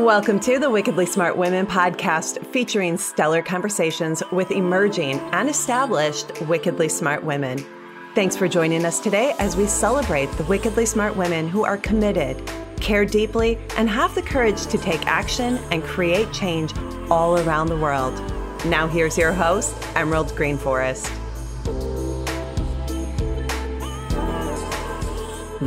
Welcome 0.00 0.40
to 0.40 0.58
the 0.58 0.70
Wickedly 0.70 1.04
Smart 1.04 1.36
Women 1.36 1.66
podcast 1.66 2.44
featuring 2.46 2.96
stellar 2.96 3.42
conversations 3.42 4.22
with 4.32 4.50
emerging 4.50 5.20
and 5.32 5.48
established 5.48 6.40
wickedly 6.48 6.88
smart 6.88 7.22
women. 7.22 7.62
Thanks 8.14 8.34
for 8.34 8.48
joining 8.48 8.86
us 8.86 8.98
today 8.98 9.34
as 9.38 9.56
we 9.56 9.66
celebrate 9.66 10.32
the 10.32 10.44
wickedly 10.44 10.86
smart 10.86 11.16
women 11.16 11.48
who 11.48 11.66
are 11.66 11.76
committed, 11.76 12.42
care 12.80 13.04
deeply, 13.04 13.58
and 13.76 13.90
have 13.90 14.14
the 14.14 14.22
courage 14.22 14.64
to 14.68 14.78
take 14.78 15.06
action 15.06 15.58
and 15.70 15.82
create 15.82 16.32
change 16.32 16.72
all 17.10 17.38
around 17.38 17.68
the 17.68 17.76
world. 17.76 18.14
Now, 18.64 18.88
here's 18.88 19.18
your 19.18 19.34
host, 19.34 19.76
Emerald 19.94 20.28
Greenforest. 20.28 21.14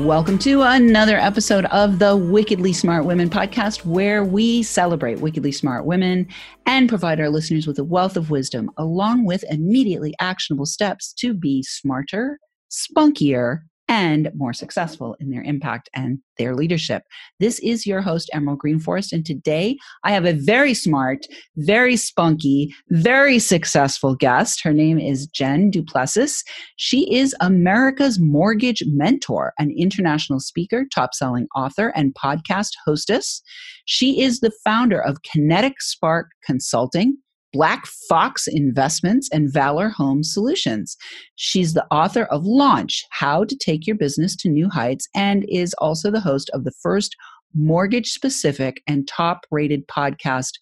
Welcome 0.04 0.38
to 0.40 0.64
another 0.64 1.18
episode 1.18 1.64
of 1.68 1.98
the 1.98 2.18
Wickedly 2.18 2.74
Smart 2.74 3.06
Women 3.06 3.30
podcast, 3.30 3.86
where 3.86 4.26
we 4.26 4.62
celebrate 4.62 5.22
wickedly 5.22 5.54
smart 5.54 5.86
women 5.86 6.28
and 6.66 6.90
provide 6.90 7.22
our 7.22 7.30
listeners 7.30 7.66
with 7.66 7.80
a 7.80 7.86
wealth 7.86 8.18
of 8.18 8.30
wisdom, 8.30 8.70
along 8.76 9.24
with 9.24 9.46
immediately 9.50 10.14
actionable 10.20 10.66
steps 10.66 11.14
to 11.14 11.34
be 11.34 11.64
smarter, 11.64 12.38
spunkier, 12.70 13.62
and 13.88 14.30
more 14.34 14.54
successful 14.54 15.16
in 15.20 15.30
their 15.30 15.44
impact 15.44 15.90
and 15.94 16.20
their 16.38 16.56
leadership. 16.56 17.04
This 17.40 17.60
is 17.60 17.86
your 17.86 18.02
host, 18.02 18.30
Emerald 18.34 18.60
Greenforest, 18.66 19.12
and 19.12 19.26
today 19.26 19.78
I 20.04 20.12
have 20.12 20.26
a 20.26 20.34
very 20.34 20.74
smart, 20.74 21.26
very 21.58 21.96
spunky, 21.96 22.74
very 22.90 23.40
successful 23.40 24.16
guest. 24.16 24.62
Her 24.64 24.74
name 24.74 25.00
is 25.00 25.28
Jen 25.28 25.70
Duplessis. 25.70 26.44
She 26.78 27.14
is 27.14 27.36
America's 27.40 28.20
mortgage 28.20 28.84
mentor, 28.88 29.54
an 29.60 29.74
international 29.78 30.40
speaker, 30.40 30.86
top 30.94 31.14
selling 31.14 31.48
author, 31.56 31.90
and 31.96 32.16
podcast 32.16 32.72
hostess. 32.86 33.42
She 33.86 34.22
is 34.22 34.40
the 34.40 34.52
founder 34.64 35.02
of 35.02 35.22
Kinetic 35.24 35.82
Spark 35.82 36.30
Consulting 36.46 37.18
Black 37.54 37.86
Fox 38.10 38.48
Investments 38.48 39.30
and 39.32 39.54
Valor 39.54 39.90
Home 39.90 40.24
Solutions. 40.24 40.98
She's 41.36 41.76
the 41.76 41.86
author 41.92 42.24
of 42.26 42.46
Launch 42.46 43.04
How 43.12 43.44
to 43.44 43.56
Take 43.56 43.86
Your 43.86 43.96
Business 43.96 44.36
to 44.38 44.50
New 44.50 44.70
Heights 44.70 45.08
and 45.16 45.46
is 45.48 45.76
also 45.76 46.10
the 46.10 46.20
host 46.20 46.50
of 46.54 46.64
the 46.64 46.74
first 46.82 47.16
mortgage 47.54 48.10
specific 48.10 48.82
and 48.88 49.08
top 49.08 49.46
rated 49.52 49.88
podcast, 49.88 50.54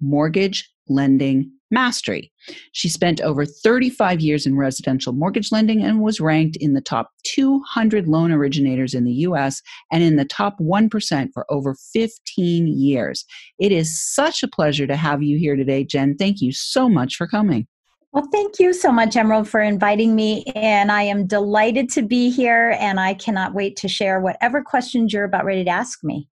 Mortgage 0.00 0.68
Lending 0.88 1.48
Mastery. 1.70 2.31
She 2.72 2.88
spent 2.88 3.20
over 3.20 3.44
35 3.44 4.20
years 4.20 4.46
in 4.46 4.56
residential 4.56 5.12
mortgage 5.12 5.52
lending 5.52 5.82
and 5.82 6.00
was 6.00 6.20
ranked 6.20 6.56
in 6.56 6.74
the 6.74 6.80
top 6.80 7.10
200 7.24 8.08
loan 8.08 8.32
originators 8.32 8.94
in 8.94 9.04
the 9.04 9.12
US 9.12 9.62
and 9.90 10.02
in 10.02 10.16
the 10.16 10.24
top 10.24 10.58
1% 10.60 11.28
for 11.32 11.46
over 11.50 11.74
15 11.92 12.66
years. 12.66 13.24
It 13.58 13.72
is 13.72 14.02
such 14.14 14.42
a 14.42 14.48
pleasure 14.48 14.86
to 14.86 14.96
have 14.96 15.22
you 15.22 15.38
here 15.38 15.56
today, 15.56 15.84
Jen. 15.84 16.16
Thank 16.16 16.40
you 16.40 16.52
so 16.52 16.88
much 16.88 17.16
for 17.16 17.26
coming. 17.26 17.66
Well, 18.12 18.28
thank 18.30 18.58
you 18.58 18.74
so 18.74 18.92
much, 18.92 19.16
Emerald, 19.16 19.48
for 19.48 19.62
inviting 19.62 20.14
me. 20.14 20.44
And 20.54 20.92
I 20.92 21.02
am 21.04 21.26
delighted 21.26 21.88
to 21.90 22.02
be 22.02 22.30
here, 22.30 22.76
and 22.78 23.00
I 23.00 23.14
cannot 23.14 23.54
wait 23.54 23.76
to 23.76 23.88
share 23.88 24.20
whatever 24.20 24.62
questions 24.62 25.14
you're 25.14 25.24
about 25.24 25.46
ready 25.46 25.64
to 25.64 25.70
ask 25.70 26.04
me. 26.04 26.28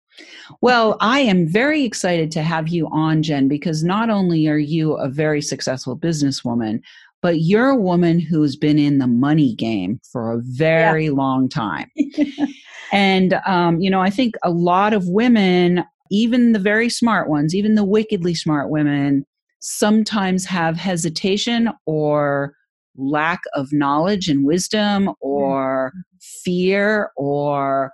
Well, 0.61 0.97
I 1.01 1.21
am 1.21 1.47
very 1.47 1.85
excited 1.85 2.31
to 2.33 2.43
have 2.43 2.69
you 2.69 2.89
on, 2.91 3.23
Jen, 3.23 3.49
because 3.49 3.85
not 3.85 4.11
only 4.11 4.49
are 4.49 4.59
you 4.59 4.95
a 4.95 5.09
very 5.09 5.41
successful 5.41 5.97
businesswoman, 5.97 6.81
but 7.23 7.41
you're 7.41 7.69
a 7.69 7.77
woman 7.77 8.19
who's 8.19 8.57
been 8.57 8.79
in 8.79 8.99
the 8.99 9.07
money 9.07 9.55
game 9.55 10.01
for 10.11 10.33
a 10.33 10.41
very 10.43 11.07
yeah. 11.07 11.13
long 11.13 11.49
time. 11.49 11.91
and, 12.93 13.35
um, 13.47 13.81
you 13.81 13.91
know, 13.91 14.01
I 14.01 14.11
think 14.11 14.35
a 14.43 14.51
lot 14.51 14.95
of 14.95 15.09
women, 15.09 15.85
even 16.11 16.53
the 16.53 16.59
very 16.59 16.89
smart 16.89 17.29
ones, 17.29 17.55
even 17.55 17.75
the 17.75 17.85
wickedly 17.85 18.35
smart 18.35 18.71
women, 18.71 19.27
sometimes 19.61 20.47
have 20.47 20.77
hesitation 20.77 21.71
or 21.85 22.55
lack 22.97 23.41
of 23.55 23.73
knowledge 23.73 24.29
and 24.29 24.45
wisdom 24.45 25.11
or 25.21 25.93
mm-hmm. 25.95 26.01
fear 26.43 27.11
or 27.17 27.93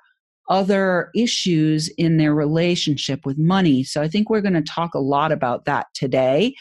other 0.49 1.11
issues 1.15 1.89
in 1.99 2.17
their 2.17 2.34
relationship 2.34 3.27
with 3.27 3.39
money. 3.39 3.83
So 3.84 4.03
I 4.03 4.09
think 4.09 4.31
we're 4.31 4.41
going 4.41 4.55
to 4.55 4.62
talk 4.62 4.95
a 4.95 5.01
lot 5.01 5.33
about 5.33 5.65
that 5.65 5.87
today, 5.95 6.55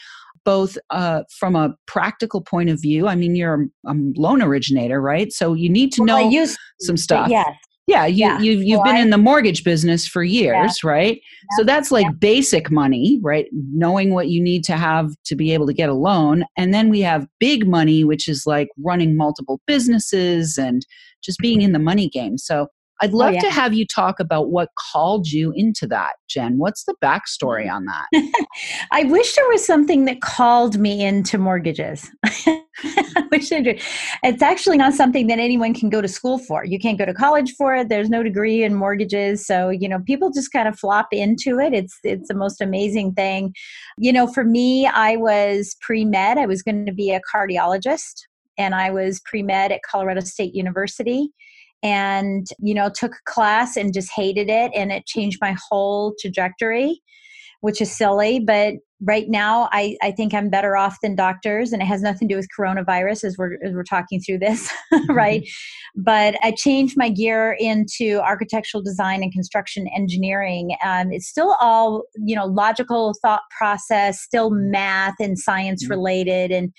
both 0.44 0.76
uh, 0.90 1.22
from 1.38 1.56
a 1.56 1.74
practical 1.86 2.40
point 2.40 2.70
of 2.70 2.80
view. 2.80 3.08
I 3.08 3.14
mean, 3.14 3.36
you're 3.36 3.68
a, 3.86 3.92
a 3.92 3.94
loan 4.16 4.42
originator, 4.42 5.00
right? 5.00 5.32
So 5.32 5.54
you 5.54 5.68
need 5.68 5.92
to 5.92 6.02
well, 6.02 6.22
know 6.22 6.30
use, 6.30 6.56
some 6.80 6.96
stuff. 6.96 7.28
Yes. 7.28 7.48
Yeah, 7.88 8.04
you, 8.04 8.16
yeah. 8.16 8.40
you've, 8.40 8.64
you've 8.64 8.82
been 8.82 8.96
I, 8.96 9.00
in 9.00 9.10
the 9.10 9.18
mortgage 9.18 9.62
business 9.62 10.08
for 10.08 10.24
years, 10.24 10.80
yeah. 10.82 10.90
right? 10.90 11.16
Yeah. 11.16 11.56
So 11.56 11.62
that's 11.62 11.92
like 11.92 12.06
basic 12.18 12.68
money, 12.68 13.20
right? 13.22 13.46
Knowing 13.52 14.12
what 14.12 14.28
you 14.28 14.42
need 14.42 14.64
to 14.64 14.76
have 14.76 15.10
to 15.26 15.36
be 15.36 15.52
able 15.54 15.68
to 15.68 15.72
get 15.72 15.88
a 15.88 15.94
loan. 15.94 16.44
And 16.56 16.74
then 16.74 16.90
we 16.90 17.00
have 17.02 17.28
big 17.38 17.68
money, 17.68 18.02
which 18.02 18.26
is 18.26 18.44
like 18.44 18.68
running 18.76 19.16
multiple 19.16 19.60
businesses 19.68 20.58
and 20.58 20.84
just 21.22 21.38
being 21.38 21.62
in 21.62 21.70
the 21.70 21.78
money 21.78 22.08
game. 22.08 22.38
So 22.38 22.66
I'd 23.00 23.12
oh, 23.12 23.18
love 23.18 23.30
oh, 23.30 23.34
yeah. 23.34 23.40
to 23.40 23.50
have 23.50 23.74
you 23.74 23.86
talk 23.86 24.20
about 24.20 24.50
what 24.50 24.70
called 24.92 25.28
you 25.28 25.52
into 25.54 25.86
that, 25.88 26.14
Jen. 26.28 26.58
What's 26.58 26.84
the 26.84 26.94
backstory 27.02 27.70
on 27.70 27.84
that? 27.84 28.06
I 28.90 29.04
wish 29.04 29.34
there 29.34 29.48
was 29.48 29.66
something 29.66 30.06
that 30.06 30.22
called 30.22 30.78
me 30.78 31.04
into 31.04 31.36
mortgages. 31.36 32.10
I 32.24 33.24
wish 33.30 33.52
I 33.52 33.60
did. 33.60 33.82
It's 34.22 34.42
actually 34.42 34.78
not 34.78 34.94
something 34.94 35.26
that 35.26 35.38
anyone 35.38 35.74
can 35.74 35.90
go 35.90 36.00
to 36.00 36.08
school 36.08 36.38
for. 36.38 36.64
You 36.64 36.78
can't 36.78 36.98
go 36.98 37.04
to 37.04 37.12
college 37.12 37.54
for 37.56 37.74
it. 37.74 37.88
There's 37.88 38.08
no 38.08 38.22
degree 38.22 38.62
in 38.64 38.74
mortgages, 38.74 39.46
so 39.46 39.68
you 39.68 39.88
know 39.88 40.00
people 40.00 40.30
just 40.30 40.52
kind 40.52 40.68
of 40.68 40.78
flop 40.78 41.08
into 41.12 41.58
it. 41.58 41.74
It's 41.74 41.98
it's 42.02 42.28
the 42.28 42.34
most 42.34 42.60
amazing 42.60 43.12
thing. 43.12 43.52
You 43.98 44.12
know, 44.12 44.26
for 44.26 44.44
me, 44.44 44.86
I 44.86 45.16
was 45.16 45.76
pre 45.80 46.04
med. 46.04 46.38
I 46.38 46.46
was 46.46 46.62
going 46.62 46.86
to 46.86 46.92
be 46.92 47.12
a 47.12 47.20
cardiologist, 47.34 48.22
and 48.56 48.74
I 48.74 48.90
was 48.90 49.20
pre 49.20 49.42
med 49.42 49.72
at 49.72 49.80
Colorado 49.90 50.20
State 50.20 50.54
University 50.54 51.30
and 51.82 52.46
you 52.58 52.74
know 52.74 52.90
took 52.94 53.12
a 53.12 53.30
class 53.30 53.76
and 53.76 53.92
just 53.92 54.10
hated 54.14 54.48
it 54.48 54.70
and 54.74 54.92
it 54.92 55.06
changed 55.06 55.38
my 55.40 55.54
whole 55.68 56.14
trajectory 56.20 57.00
which 57.60 57.80
is 57.80 57.94
silly 57.94 58.40
but 58.40 58.74
right 59.02 59.28
now 59.28 59.68
I, 59.72 59.96
I 60.02 60.10
think 60.10 60.32
i'm 60.32 60.48
better 60.48 60.76
off 60.76 60.96
than 61.02 61.14
doctors 61.14 61.72
and 61.72 61.82
it 61.82 61.86
has 61.86 62.00
nothing 62.00 62.28
to 62.28 62.34
do 62.34 62.38
with 62.38 62.48
coronavirus 62.58 63.24
as 63.24 63.36
we're, 63.36 63.54
as 63.64 63.74
we're 63.74 63.82
talking 63.82 64.20
through 64.20 64.38
this 64.38 64.72
right 65.08 65.42
mm-hmm. 65.42 66.02
but 66.02 66.34
i 66.42 66.50
changed 66.50 66.94
my 66.96 67.10
gear 67.10 67.56
into 67.58 68.20
architectural 68.20 68.82
design 68.82 69.22
and 69.22 69.32
construction 69.32 69.86
engineering 69.94 70.76
um, 70.84 71.12
it's 71.12 71.28
still 71.28 71.56
all 71.60 72.04
you 72.16 72.34
know 72.34 72.46
logical 72.46 73.14
thought 73.20 73.42
process 73.56 74.20
still 74.20 74.50
math 74.50 75.14
and 75.20 75.38
science 75.38 75.84
mm-hmm. 75.84 75.92
related 75.92 76.50
and 76.50 76.72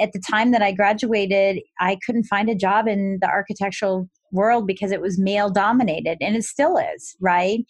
at 0.00 0.12
the 0.12 0.20
time 0.20 0.50
that 0.50 0.62
I 0.62 0.72
graduated, 0.72 1.60
I 1.80 1.96
couldn't 2.04 2.24
find 2.24 2.48
a 2.48 2.54
job 2.54 2.88
in 2.88 3.18
the 3.20 3.28
architectural 3.28 4.08
world 4.36 4.66
because 4.66 4.92
it 4.92 5.00
was 5.00 5.18
male 5.18 5.50
dominated 5.50 6.18
and 6.20 6.36
it 6.36 6.44
still 6.44 6.76
is, 6.76 7.16
right? 7.20 7.64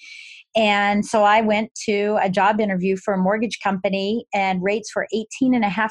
And 0.54 1.04
so 1.04 1.22
I 1.22 1.40
went 1.40 1.74
to 1.86 2.18
a 2.20 2.28
job 2.28 2.60
interview 2.60 2.96
for 2.96 3.14
a 3.14 3.18
mortgage 3.18 3.60
company 3.62 4.26
and 4.34 4.62
rates 4.62 4.94
were 4.94 5.06
18.5%. 5.14 5.90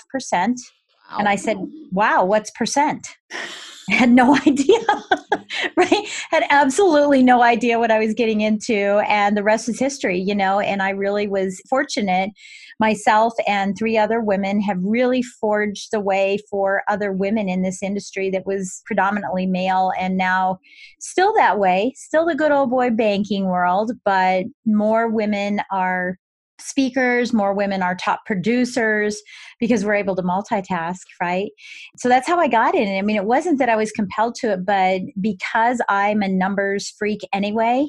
Wow. 1.11 1.17
And 1.19 1.27
I 1.27 1.35
said, 1.35 1.57
wow, 1.91 2.23
what's 2.25 2.51
percent? 2.51 3.07
had 3.89 4.09
no 4.09 4.35
idea, 4.35 4.79
right? 5.77 6.07
Had 6.31 6.43
absolutely 6.49 7.21
no 7.21 7.43
idea 7.43 7.79
what 7.79 7.91
I 7.91 7.99
was 7.99 8.13
getting 8.13 8.41
into. 8.41 9.03
And 9.07 9.37
the 9.37 9.43
rest 9.43 9.69
is 9.69 9.79
history, 9.79 10.19
you 10.19 10.35
know. 10.35 10.59
And 10.59 10.81
I 10.81 10.89
really 10.89 11.27
was 11.27 11.61
fortunate. 11.69 12.31
Myself 12.79 13.33
and 13.47 13.77
three 13.77 13.97
other 13.97 14.19
women 14.19 14.59
have 14.61 14.77
really 14.81 15.21
forged 15.21 15.89
the 15.91 15.99
way 15.99 16.37
for 16.49 16.83
other 16.87 17.11
women 17.11 17.47
in 17.47 17.61
this 17.61 17.81
industry 17.81 18.29
that 18.31 18.45
was 18.45 18.81
predominantly 18.85 19.45
male 19.45 19.91
and 19.97 20.17
now 20.17 20.59
still 20.99 21.33
that 21.35 21.57
way, 21.57 21.93
still 21.95 22.25
the 22.25 22.35
good 22.35 22.51
old 22.51 22.69
boy 22.69 22.89
banking 22.89 23.45
world, 23.45 23.91
but 24.03 24.45
more 24.65 25.09
women 25.09 25.61
are 25.71 26.17
speakers, 26.59 27.33
more 27.33 27.53
women 27.53 27.81
are 27.81 27.95
top 27.95 28.25
producers 28.25 29.21
because 29.59 29.83
we're 29.83 29.93
able 29.93 30.15
to 30.15 30.21
multitask, 30.21 31.01
right? 31.21 31.51
So 31.97 32.09
that's 32.09 32.27
how 32.27 32.39
I 32.39 32.47
got 32.47 32.75
in. 32.75 32.97
I 32.97 33.01
mean, 33.01 33.17
it 33.17 33.25
wasn't 33.25 33.59
that 33.59 33.69
I 33.69 33.75
was 33.75 33.91
compelled 33.91 34.35
to 34.35 34.53
it, 34.53 34.65
but 34.65 35.01
because 35.19 35.81
I'm 35.89 36.21
a 36.21 36.27
numbers 36.27 36.93
freak 36.97 37.21
anyway, 37.33 37.87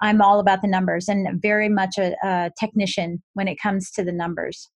I'm 0.00 0.20
all 0.20 0.40
about 0.40 0.62
the 0.62 0.68
numbers 0.68 1.08
and 1.08 1.40
very 1.40 1.68
much 1.68 1.98
a, 1.98 2.14
a 2.22 2.50
technician 2.58 3.22
when 3.34 3.48
it 3.48 3.60
comes 3.60 3.90
to 3.92 4.04
the 4.04 4.12
numbers. 4.12 4.68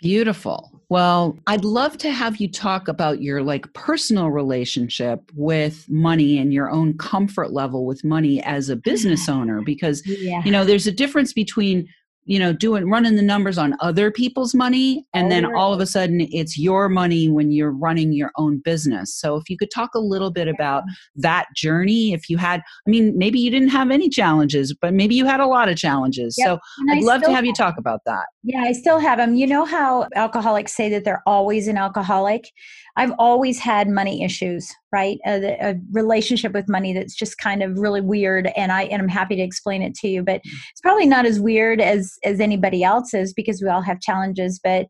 Beautiful. 0.00 0.80
Well, 0.88 1.38
I'd 1.46 1.64
love 1.64 1.98
to 1.98 2.10
have 2.10 2.38
you 2.38 2.50
talk 2.50 2.88
about 2.88 3.20
your 3.20 3.42
like 3.42 3.70
personal 3.74 4.30
relationship 4.30 5.30
with 5.34 5.86
money 5.90 6.38
and 6.38 6.54
your 6.54 6.70
own 6.70 6.96
comfort 6.96 7.52
level 7.52 7.84
with 7.84 8.02
money 8.02 8.42
as 8.42 8.70
a 8.70 8.76
business 8.76 9.28
owner 9.28 9.60
because 9.60 10.02
yeah. 10.06 10.42
you 10.42 10.50
know, 10.50 10.64
there's 10.64 10.86
a 10.86 10.92
difference 10.92 11.34
between 11.34 11.86
you 12.24 12.38
know 12.38 12.52
doing 12.52 12.88
running 12.88 13.16
the 13.16 13.22
numbers 13.22 13.58
on 13.58 13.74
other 13.80 14.10
people's 14.10 14.54
money 14.54 15.04
and 15.14 15.26
oh, 15.26 15.30
then 15.30 15.46
right. 15.46 15.58
all 15.58 15.72
of 15.72 15.80
a 15.80 15.86
sudden 15.86 16.20
it's 16.30 16.58
your 16.58 16.88
money 16.88 17.28
when 17.28 17.50
you're 17.50 17.72
running 17.72 18.12
your 18.12 18.30
own 18.36 18.58
business. 18.58 19.14
So 19.14 19.36
if 19.36 19.48
you 19.48 19.56
could 19.56 19.70
talk 19.70 19.94
a 19.94 19.98
little 19.98 20.30
bit 20.30 20.48
about 20.48 20.84
that 21.16 21.46
journey 21.56 22.12
if 22.12 22.28
you 22.28 22.38
had 22.38 22.60
i 22.86 22.90
mean 22.90 23.16
maybe 23.16 23.38
you 23.38 23.50
didn't 23.50 23.68
have 23.68 23.90
any 23.90 24.08
challenges 24.08 24.74
but 24.80 24.94
maybe 24.94 25.14
you 25.14 25.24
had 25.26 25.40
a 25.40 25.46
lot 25.46 25.68
of 25.68 25.76
challenges. 25.76 26.34
Yep. 26.38 26.46
so 26.46 26.58
and 26.78 26.90
i'd 26.92 27.02
I 27.02 27.06
love 27.06 27.22
to 27.22 27.28
have, 27.28 27.36
have 27.36 27.46
you 27.46 27.54
talk 27.54 27.76
about 27.78 28.00
that. 28.06 28.26
Yeah 28.42 28.60
i 28.60 28.72
still 28.72 28.98
have 28.98 29.18
them 29.18 29.34
you 29.34 29.46
know 29.46 29.64
how 29.64 30.08
alcoholics 30.14 30.74
say 30.74 30.88
that 30.90 31.04
they're 31.04 31.22
always 31.26 31.68
an 31.68 31.76
alcoholic 31.76 32.50
I've 32.96 33.12
always 33.18 33.58
had 33.58 33.88
money 33.88 34.22
issues, 34.22 34.72
right? 34.92 35.18
Uh, 35.26 35.40
a, 35.42 35.70
a, 35.70 35.74
relationship 35.92 36.52
with 36.52 36.68
money 36.68 36.92
that's 36.92 37.14
just 37.14 37.38
kind 37.38 37.62
of 37.62 37.78
really 37.78 38.00
weird, 38.00 38.50
and 38.56 38.72
I 38.72 38.84
and 38.84 39.00
I'm 39.00 39.08
happy 39.08 39.36
to 39.36 39.42
explain 39.42 39.82
it 39.82 39.94
to 39.96 40.08
you. 40.08 40.22
But 40.22 40.42
mm. 40.42 40.50
it's 40.70 40.80
probably 40.80 41.06
not 41.06 41.26
as 41.26 41.40
weird 41.40 41.80
as 41.80 42.18
as 42.24 42.40
anybody 42.40 42.82
else's 42.82 43.32
because 43.32 43.62
we 43.62 43.68
all 43.68 43.82
have 43.82 44.00
challenges. 44.00 44.60
But 44.62 44.86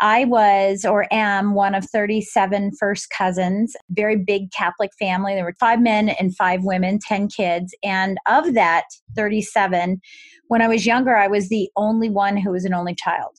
I 0.00 0.24
was 0.24 0.84
or 0.84 1.06
am 1.12 1.54
one 1.54 1.74
of 1.74 1.84
37 1.84 2.72
first 2.78 3.10
cousins, 3.10 3.76
very 3.90 4.16
big 4.16 4.50
Catholic 4.50 4.90
family. 4.98 5.34
There 5.34 5.44
were 5.44 5.54
five 5.60 5.80
men 5.80 6.08
and 6.08 6.34
five 6.36 6.64
women, 6.64 6.98
10 6.98 7.28
kids, 7.28 7.74
and 7.82 8.18
of 8.26 8.54
that 8.54 8.84
37, 9.14 10.00
when 10.48 10.62
I 10.62 10.68
was 10.68 10.86
younger, 10.86 11.16
I 11.16 11.28
was 11.28 11.48
the 11.48 11.70
only 11.76 12.10
one 12.10 12.36
who 12.36 12.50
was 12.50 12.64
an 12.64 12.74
only 12.74 12.94
child. 12.94 13.38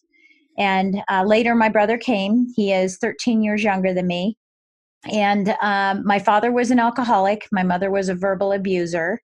And 0.57 1.01
uh, 1.09 1.23
later, 1.25 1.55
my 1.55 1.69
brother 1.69 1.97
came. 1.97 2.47
He 2.55 2.71
is 2.71 2.97
13 2.97 3.43
years 3.43 3.63
younger 3.63 3.93
than 3.93 4.07
me. 4.07 4.37
And 5.11 5.55
um, 5.61 6.05
my 6.05 6.19
father 6.19 6.51
was 6.51 6.71
an 6.71 6.79
alcoholic, 6.79 7.47
my 7.51 7.63
mother 7.63 7.91
was 7.91 8.07
a 8.09 8.15
verbal 8.15 8.51
abuser. 8.51 9.19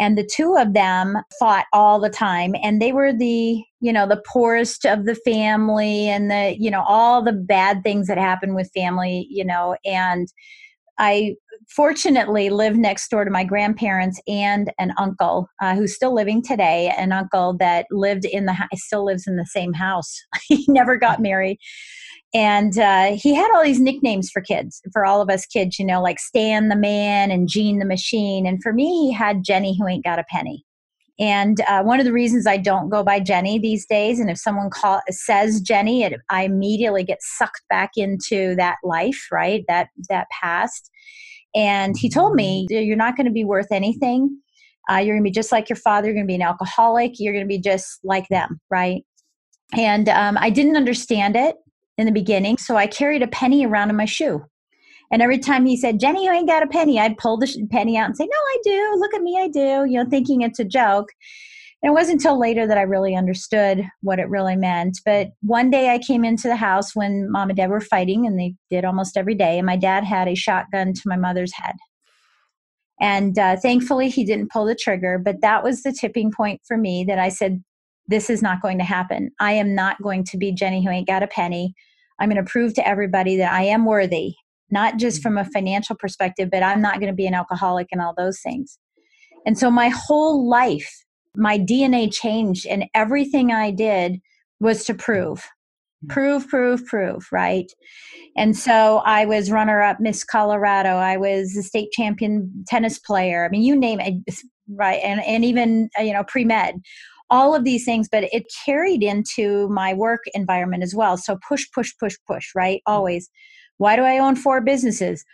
And 0.00 0.18
the 0.18 0.28
two 0.28 0.56
of 0.56 0.74
them 0.74 1.18
fought 1.38 1.66
all 1.72 2.00
the 2.00 2.10
time. 2.10 2.56
And 2.64 2.82
they 2.82 2.90
were 2.90 3.12
the, 3.12 3.62
you 3.80 3.92
know, 3.92 4.08
the 4.08 4.22
poorest 4.26 4.84
of 4.84 5.04
the 5.04 5.14
family 5.14 6.08
and 6.08 6.30
the, 6.30 6.56
you 6.58 6.68
know, 6.68 6.82
all 6.88 7.22
the 7.22 7.32
bad 7.32 7.84
things 7.84 8.08
that 8.08 8.18
happen 8.18 8.56
with 8.56 8.72
family, 8.74 9.28
you 9.30 9.44
know. 9.44 9.76
And 9.84 10.26
I 10.98 11.36
fortunately 11.70 12.50
lived 12.50 12.76
next 12.76 13.08
door 13.08 13.24
to 13.24 13.30
my 13.30 13.44
grandparents 13.44 14.20
and 14.26 14.72
an 14.78 14.92
uncle 14.98 15.48
uh, 15.62 15.74
who's 15.74 15.94
still 15.94 16.14
living 16.14 16.42
today, 16.42 16.92
an 16.96 17.12
uncle 17.12 17.56
that 17.58 17.86
lived 17.90 18.24
in 18.24 18.46
the 18.46 18.56
still 18.74 19.04
lives 19.04 19.26
in 19.26 19.36
the 19.36 19.46
same 19.46 19.72
house. 19.72 20.18
he 20.48 20.64
never 20.68 20.96
got 20.96 21.20
married. 21.20 21.58
And 22.34 22.76
uh, 22.78 23.12
he 23.16 23.32
had 23.32 23.48
all 23.54 23.62
these 23.62 23.80
nicknames 23.80 24.28
for 24.30 24.42
kids, 24.42 24.82
for 24.92 25.06
all 25.06 25.20
of 25.20 25.30
us 25.30 25.46
kids, 25.46 25.78
you 25.78 25.86
know, 25.86 26.02
like 26.02 26.18
Stan 26.18 26.68
the 26.68 26.76
Man 26.76 27.30
and 27.30 27.48
Gene 27.48 27.78
the 27.78 27.84
Machine. 27.84 28.44
And 28.44 28.60
for 28.60 28.72
me, 28.72 29.06
he 29.06 29.12
had 29.12 29.44
Jenny 29.44 29.76
who 29.78 29.86
ain't 29.86 30.04
got 30.04 30.18
a 30.18 30.24
penny. 30.28 30.64
And 31.20 31.60
uh, 31.68 31.84
one 31.84 32.00
of 32.00 32.06
the 32.06 32.12
reasons 32.12 32.46
I 32.46 32.56
don't 32.56 32.88
go 32.88 33.04
by 33.04 33.20
Jenny 33.20 33.60
these 33.60 33.86
days, 33.86 34.18
and 34.18 34.28
if 34.28 34.38
someone 34.38 34.68
call, 34.68 35.00
says 35.10 35.60
Jenny, 35.60 36.02
it, 36.02 36.20
I 36.28 36.42
immediately 36.42 37.04
get 37.04 37.18
sucked 37.20 37.62
back 37.70 37.90
into 37.96 38.56
that 38.56 38.78
life, 38.82 39.28
right? 39.30 39.64
That 39.68 39.90
that 40.08 40.26
past. 40.30 40.90
And 41.54 41.96
he 41.98 42.08
told 42.08 42.34
me, 42.34 42.66
"You're 42.70 42.96
not 42.96 43.16
going 43.16 43.26
to 43.26 43.32
be 43.32 43.44
worth 43.44 43.70
anything. 43.70 44.38
Uh, 44.90 44.96
you're 44.96 45.14
going 45.14 45.24
to 45.24 45.28
be 45.28 45.34
just 45.34 45.52
like 45.52 45.68
your 45.68 45.76
father. 45.76 46.08
You're 46.08 46.14
going 46.14 46.26
to 46.26 46.30
be 46.30 46.34
an 46.34 46.42
alcoholic. 46.42 47.12
You're 47.18 47.32
going 47.32 47.44
to 47.44 47.48
be 47.48 47.60
just 47.60 48.00
like 48.04 48.28
them, 48.28 48.60
right?" 48.70 49.02
And 49.76 50.08
um, 50.08 50.36
I 50.38 50.50
didn't 50.50 50.76
understand 50.76 51.36
it 51.36 51.56
in 51.98 52.06
the 52.06 52.12
beginning, 52.12 52.58
so 52.58 52.76
I 52.76 52.86
carried 52.86 53.22
a 53.22 53.28
penny 53.28 53.66
around 53.66 53.90
in 53.90 53.96
my 53.96 54.04
shoe. 54.04 54.44
And 55.10 55.22
every 55.22 55.38
time 55.38 55.66
he 55.66 55.76
said, 55.76 56.00
Jenny, 56.00 56.24
you 56.24 56.32
ain't 56.32 56.48
got 56.48 56.62
a 56.62 56.66
penny, 56.66 56.98
I'd 56.98 57.18
pull 57.18 57.36
the 57.36 57.68
penny 57.70 57.96
out 57.96 58.06
and 58.06 58.16
say, 58.16 58.24
No, 58.24 58.36
I 58.36 58.58
do. 58.64 58.96
Look 58.98 59.14
at 59.14 59.22
me, 59.22 59.38
I 59.38 59.48
do, 59.48 59.84
you 59.88 60.02
know, 60.02 60.08
thinking 60.08 60.40
it's 60.40 60.58
a 60.58 60.64
joke. 60.64 61.08
And 61.84 61.90
it 61.90 61.92
wasn't 61.92 62.22
until 62.22 62.40
later 62.40 62.66
that 62.66 62.78
I 62.78 62.82
really 62.82 63.14
understood 63.14 63.84
what 64.00 64.18
it 64.18 64.30
really 64.30 64.56
meant. 64.56 65.00
But 65.04 65.32
one 65.42 65.70
day 65.70 65.92
I 65.92 65.98
came 65.98 66.24
into 66.24 66.48
the 66.48 66.56
house 66.56 66.96
when 66.96 67.30
mom 67.30 67.50
and 67.50 67.58
dad 67.58 67.68
were 67.68 67.78
fighting, 67.78 68.26
and 68.26 68.40
they 68.40 68.54
did 68.70 68.86
almost 68.86 69.18
every 69.18 69.34
day. 69.34 69.58
And 69.58 69.66
my 69.66 69.76
dad 69.76 70.02
had 70.02 70.26
a 70.26 70.34
shotgun 70.34 70.94
to 70.94 71.02
my 71.04 71.18
mother's 71.18 71.52
head. 71.52 71.74
And 73.02 73.38
uh, 73.38 73.56
thankfully, 73.56 74.08
he 74.08 74.24
didn't 74.24 74.50
pull 74.50 74.64
the 74.64 74.74
trigger. 74.74 75.20
But 75.22 75.42
that 75.42 75.62
was 75.62 75.82
the 75.82 75.92
tipping 75.92 76.32
point 76.34 76.62
for 76.66 76.78
me 76.78 77.04
that 77.04 77.18
I 77.18 77.28
said, 77.28 77.62
This 78.08 78.30
is 78.30 78.40
not 78.40 78.62
going 78.62 78.78
to 78.78 78.84
happen. 78.84 79.30
I 79.38 79.52
am 79.52 79.74
not 79.74 80.00
going 80.02 80.24
to 80.24 80.38
be 80.38 80.52
Jenny 80.52 80.82
who 80.82 80.90
ain't 80.90 81.06
got 81.06 81.22
a 81.22 81.28
penny. 81.28 81.74
I'm 82.18 82.30
going 82.30 82.42
to 82.42 82.50
prove 82.50 82.72
to 82.74 82.88
everybody 82.88 83.36
that 83.36 83.52
I 83.52 83.64
am 83.64 83.84
worthy 83.84 84.34
not 84.70 84.98
just 84.98 85.22
from 85.22 85.38
a 85.38 85.44
financial 85.44 85.96
perspective, 85.96 86.48
but 86.50 86.62
I'm 86.62 86.82
not 86.82 86.94
going 86.94 87.12
to 87.12 87.16
be 87.16 87.26
an 87.26 87.34
alcoholic 87.34 87.88
and 87.92 88.00
all 88.00 88.12
those 88.16 88.40
things. 88.40 88.78
And 89.46 89.58
so 89.58 89.70
my 89.70 89.88
whole 89.88 90.48
life, 90.48 90.90
my 91.36 91.58
DNA 91.58 92.12
changed, 92.12 92.66
and 92.66 92.84
everything 92.94 93.52
I 93.52 93.70
did 93.70 94.20
was 94.60 94.84
to 94.84 94.94
prove, 94.94 95.44
hmm. 96.02 96.08
prove, 96.08 96.48
prove, 96.48 96.84
prove, 96.86 97.26
right? 97.32 97.70
And 98.36 98.56
so 98.56 98.98
I 99.04 99.26
was 99.26 99.50
runner 99.50 99.80
up 99.80 100.00
Miss 100.00 100.24
Colorado. 100.24 100.96
I 100.96 101.16
was 101.16 101.56
a 101.56 101.62
state 101.62 101.92
champion 101.92 102.64
tennis 102.66 102.98
player. 102.98 103.44
I 103.44 103.48
mean, 103.48 103.62
you 103.62 103.76
name 103.76 104.00
it, 104.00 104.14
right? 104.68 105.00
And, 105.04 105.22
and 105.24 105.44
even, 105.44 105.88
uh, 105.98 106.02
you 106.02 106.12
know, 106.12 106.24
pre 106.24 106.44
med 106.44 106.80
all 107.30 107.54
of 107.54 107.64
these 107.64 107.84
things, 107.84 108.08
but 108.10 108.24
it 108.32 108.44
carried 108.64 109.02
into 109.02 109.68
my 109.68 109.94
work 109.94 110.20
environment 110.34 110.82
as 110.82 110.94
well. 110.94 111.16
So 111.16 111.38
push, 111.48 111.66
push, 111.74 111.92
push, 111.98 112.16
push, 112.28 112.48
right? 112.54 112.80
Hmm. 112.86 112.92
Always. 112.92 113.30
Why 113.78 113.96
do 113.96 114.02
I 114.02 114.18
own 114.18 114.36
four 114.36 114.60
businesses? 114.60 115.24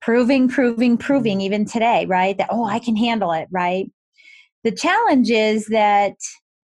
Proving, 0.00 0.48
proving, 0.48 0.96
proving, 0.96 1.40
even 1.40 1.64
today, 1.64 2.06
right? 2.06 2.38
That, 2.38 2.48
oh, 2.50 2.64
I 2.64 2.78
can 2.78 2.94
handle 2.94 3.32
it, 3.32 3.48
right? 3.50 3.90
The 4.64 4.72
challenge 4.72 5.30
is 5.30 5.66
that, 5.66 6.14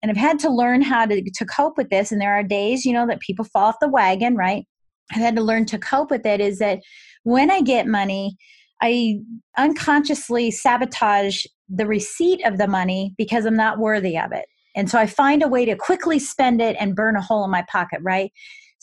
and 0.02 0.12
I've 0.12 0.18
had 0.18 0.40
to 0.40 0.50
learn 0.50 0.82
how 0.82 1.06
to, 1.06 1.24
to 1.24 1.46
cope 1.46 1.78
with 1.78 1.90
this, 1.90 2.12
and 2.12 2.20
there 2.20 2.34
are 2.34 2.44
days, 2.44 2.86
you 2.86 2.94
know, 2.94 3.08
that 3.08 3.20
people 3.20 3.46
fall 3.46 3.66
off 3.66 3.80
the 3.80 3.90
wagon, 3.90 4.36
right? 4.36 4.66
I've 5.12 5.22
had 5.22 5.36
to 5.36 5.42
learn 5.42 5.66
to 5.68 5.78
cope 5.78 6.12
with 6.12 6.26
it 6.26 6.42
is 6.42 6.60
that 6.60 6.80
when 7.24 7.52
I 7.52 7.62
get 7.62 7.88
money, 7.88 8.36
I 8.82 9.20
unconsciously 9.58 10.52
sabotage 10.52 11.46
the 11.70 11.88
receipt 11.88 12.46
of 12.46 12.58
the 12.58 12.68
money 12.68 13.14
because 13.18 13.46
I'm 13.46 13.56
not 13.56 13.80
worthy 13.80 14.18
of 14.18 14.32
it. 14.32 14.46
And 14.76 14.90
so 14.90 15.00
I 15.00 15.06
find 15.06 15.44
a 15.44 15.48
way 15.48 15.66
to 15.66 15.76
quickly 15.76 16.20
spend 16.20 16.62
it 16.62 16.76
and 16.80 16.96
burn 16.96 17.16
a 17.16 17.22
hole 17.22 17.46
in 17.46 17.52
my 17.52 17.64
pocket, 17.72 18.00
right? 18.02 18.32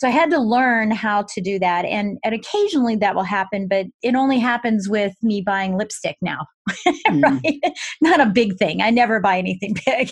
So 0.01 0.09
I 0.09 0.13
had 0.13 0.31
to 0.31 0.41
learn 0.41 0.91
how 0.93 1.25
to 1.25 1.43
do 1.43 1.59
that. 1.59 1.85
And, 1.85 2.17
and 2.25 2.35
occasionally 2.35 2.97
that 2.97 3.15
will 3.15 3.23
happen, 3.23 3.69
but 3.69 3.85
it 4.03 4.15
only 4.15 4.39
happens 4.39 4.89
with 4.89 5.13
me 5.21 5.43
buying 5.43 5.77
lipstick 5.77 6.17
now, 6.23 6.47
mm. 7.07 7.23
right? 7.23 7.75
Not 8.01 8.19
a 8.19 8.25
big 8.25 8.57
thing. 8.57 8.81
I 8.81 8.89
never 8.89 9.21
buy 9.21 9.37
anything 9.37 9.77
big. 9.87 10.11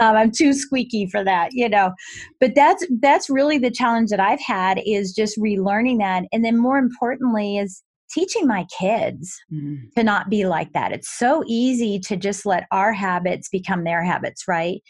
um, 0.00 0.16
I'm 0.16 0.30
too 0.30 0.54
squeaky 0.54 1.08
for 1.08 1.22
that, 1.24 1.50
you 1.52 1.68
know. 1.68 1.92
But 2.40 2.54
that's 2.54 2.86
that's 3.02 3.28
really 3.28 3.58
the 3.58 3.70
challenge 3.70 4.08
that 4.08 4.18
I've 4.18 4.40
had 4.40 4.80
is 4.86 5.12
just 5.12 5.38
relearning 5.38 5.98
that. 5.98 6.24
And 6.32 6.42
then 6.42 6.56
more 6.56 6.78
importantly 6.78 7.58
is 7.58 7.82
teaching 8.10 8.46
my 8.46 8.64
kids 8.80 9.38
mm. 9.52 9.76
to 9.94 10.02
not 10.02 10.30
be 10.30 10.46
like 10.46 10.72
that. 10.72 10.90
It's 10.90 11.18
so 11.18 11.44
easy 11.46 11.98
to 12.00 12.16
just 12.16 12.46
let 12.46 12.64
our 12.72 12.94
habits 12.94 13.50
become 13.50 13.84
their 13.84 14.02
habits, 14.02 14.48
right? 14.48 14.80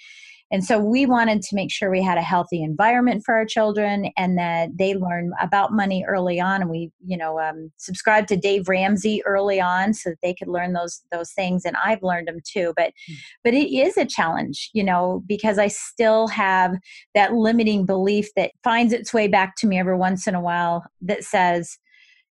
And 0.52 0.62
so 0.62 0.78
we 0.78 1.06
wanted 1.06 1.40
to 1.40 1.56
make 1.56 1.72
sure 1.72 1.90
we 1.90 2.02
had 2.02 2.18
a 2.18 2.22
healthy 2.22 2.62
environment 2.62 3.22
for 3.24 3.34
our 3.34 3.46
children 3.46 4.12
and 4.18 4.36
that 4.36 4.68
they 4.76 4.94
learn 4.94 5.32
about 5.40 5.72
money 5.72 6.04
early 6.06 6.38
on. 6.38 6.60
And 6.60 6.70
we, 6.70 6.92
you 7.04 7.16
know, 7.16 7.40
um, 7.40 7.72
subscribed 7.78 8.28
to 8.28 8.36
Dave 8.36 8.68
Ramsey 8.68 9.22
early 9.24 9.62
on 9.62 9.94
so 9.94 10.10
that 10.10 10.18
they 10.22 10.34
could 10.34 10.48
learn 10.48 10.74
those 10.74 11.00
those 11.10 11.32
things. 11.32 11.64
And 11.64 11.74
I've 11.82 12.02
learned 12.02 12.28
them 12.28 12.40
too. 12.46 12.74
But 12.76 12.92
mm. 13.10 13.16
but 13.42 13.54
it 13.54 13.74
is 13.74 13.96
a 13.96 14.04
challenge, 14.04 14.68
you 14.74 14.84
know, 14.84 15.22
because 15.26 15.58
I 15.58 15.68
still 15.68 16.28
have 16.28 16.76
that 17.14 17.32
limiting 17.32 17.86
belief 17.86 18.28
that 18.36 18.52
finds 18.62 18.92
its 18.92 19.14
way 19.14 19.28
back 19.28 19.56
to 19.56 19.66
me 19.66 19.78
every 19.78 19.96
once 19.96 20.26
in 20.26 20.34
a 20.34 20.40
while 20.40 20.84
that 21.00 21.24
says, 21.24 21.78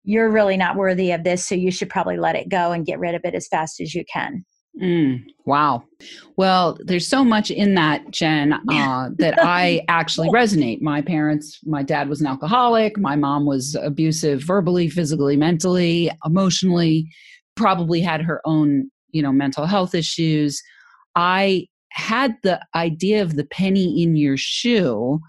you're 0.03 0.31
really 0.31 0.57
not 0.57 0.75
worthy 0.77 1.13
of 1.13 1.23
this, 1.23 1.47
so 1.47 1.55
you 1.55 1.71
should 1.71 1.91
probably 1.91 2.17
let 2.17 2.35
it 2.35 2.49
go 2.49 2.73
and 2.73 2.87
get 2.87 2.99
rid 2.99 3.15
of 3.15 3.21
it 3.25 3.35
as 3.35 3.47
fast 3.47 3.81
as 3.81 3.95
you 3.95 4.05
can. 4.13 4.45
Mm, 4.81 5.25
wow. 5.45 5.83
Well, 6.37 6.79
there's 6.81 7.09
so 7.09 7.25
much 7.25 7.51
in 7.51 7.75
that, 7.75 8.11
Jen, 8.11 8.53
uh, 8.71 9.11
that 9.19 9.35
I 9.43 9.83
actually 9.89 10.29
resonate. 10.29 10.81
My 10.81 11.03
parents, 11.03 11.59
my 11.65 11.83
dad 11.83 12.09
was 12.09 12.21
an 12.21 12.27
alcoholic. 12.27 12.97
My 12.99 13.17
mom 13.17 13.45
was 13.45 13.75
abusive 13.75 14.43
verbally, 14.43 14.89
physically, 14.89 15.37
mentally, 15.37 16.11
emotionally, 16.25 17.09
probably 17.57 18.01
had 18.01 18.23
her 18.23 18.41
own, 18.45 18.91
you 19.11 19.23
know, 19.23 19.33
mental 19.33 19.67
health 19.67 19.95
issues. 19.95 20.63
I 21.17 21.67
had 21.91 22.37
the 22.43 22.61
idea 22.75 23.23
of 23.23 23.35
the 23.35 23.45
penny 23.45 24.03
in 24.03 24.15
your 24.17 24.37
shoe, 24.37 25.21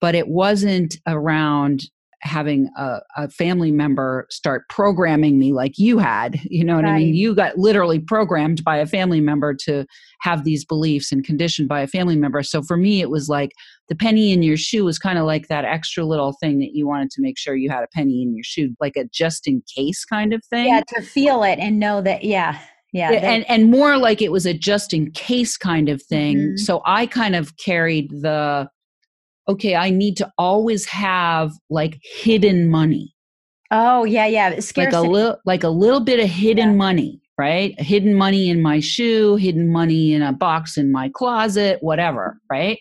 but 0.00 0.14
it 0.14 0.28
wasn't 0.28 0.96
around 1.06 1.84
having 2.20 2.68
a, 2.76 2.98
a, 3.16 3.28
family 3.28 3.70
member 3.70 4.26
start 4.30 4.68
programming 4.68 5.38
me 5.38 5.52
like 5.52 5.78
you 5.78 5.98
had 5.98 6.40
you 6.44 6.64
know 6.64 6.76
what 6.76 6.84
right. 6.84 6.94
i 6.94 6.98
mean 6.98 7.14
you 7.14 7.34
got 7.34 7.56
literally 7.56 8.00
programmed 8.00 8.64
by 8.64 8.76
a 8.76 8.86
family 8.86 9.20
member 9.20 9.54
to 9.54 9.84
have 10.20 10.44
these 10.44 10.64
beliefs 10.64 11.12
and 11.12 11.24
conditioned 11.24 11.68
by 11.68 11.80
a 11.80 11.86
family 11.86 12.16
member 12.16 12.42
so 12.42 12.62
for 12.62 12.76
me 12.76 13.00
it 13.00 13.10
was 13.10 13.28
like 13.28 13.52
the 13.88 13.94
penny 13.94 14.32
in 14.32 14.42
your 14.42 14.56
shoe 14.56 14.84
was 14.84 14.98
kind 14.98 15.18
of 15.18 15.24
like 15.24 15.48
that 15.48 15.64
extra 15.64 16.04
little 16.04 16.32
thing 16.40 16.58
that 16.58 16.74
you 16.74 16.86
wanted 16.86 17.10
to 17.10 17.22
make 17.22 17.38
sure 17.38 17.54
you 17.54 17.70
had 17.70 17.84
a 17.84 17.88
penny 17.94 18.22
in 18.22 18.34
your 18.34 18.44
shoe 18.44 18.74
like 18.80 18.96
a 18.96 19.04
just 19.12 19.46
in 19.46 19.62
case 19.72 20.04
kind 20.04 20.32
of 20.32 20.44
thing 20.46 20.66
yeah 20.66 20.82
to 20.88 21.00
feel 21.02 21.42
it 21.42 21.58
and 21.58 21.78
know 21.78 22.00
that 22.00 22.24
yeah 22.24 22.58
yeah. 22.92 23.10
and 23.10 23.48
and 23.48 23.70
more 23.70 23.98
like 23.98 24.22
it 24.22 24.32
was 24.32 24.46
a 24.46 24.54
just 24.54 24.94
in 24.94 25.10
case 25.12 25.56
kind 25.56 25.88
of 25.88 26.02
thing. 26.02 26.36
Mm-hmm. 26.36 26.56
So 26.56 26.80
I 26.86 27.06
kind 27.06 27.36
of 27.36 27.56
carried 27.56 28.10
the 28.10 28.68
okay, 29.48 29.74
I 29.74 29.90
need 29.90 30.16
to 30.18 30.30
always 30.38 30.84
have 30.86 31.52
like 31.70 31.98
hidden 32.02 32.68
money. 32.70 33.14
oh 33.70 34.04
yeah, 34.04 34.26
yeah. 34.26 34.58
Like 34.76 34.92
a 34.92 35.00
little 35.02 35.36
like 35.44 35.62
a 35.64 35.68
little 35.68 36.00
bit 36.00 36.20
of 36.20 36.28
hidden 36.28 36.70
Yeah. 36.70 36.74
money, 36.76 37.20
right? 37.38 37.78
Hidden 37.80 38.14
money 38.14 38.48
in 38.48 38.62
my 38.62 38.80
shoe, 38.80 39.36
hidden 39.36 39.68
money 39.70 40.12
in 40.14 40.22
a 40.22 40.32
box 40.32 40.76
in 40.76 40.90
my 40.92 41.08
closet, 41.14 41.78
whatever, 41.82 42.38
right? 42.50 42.78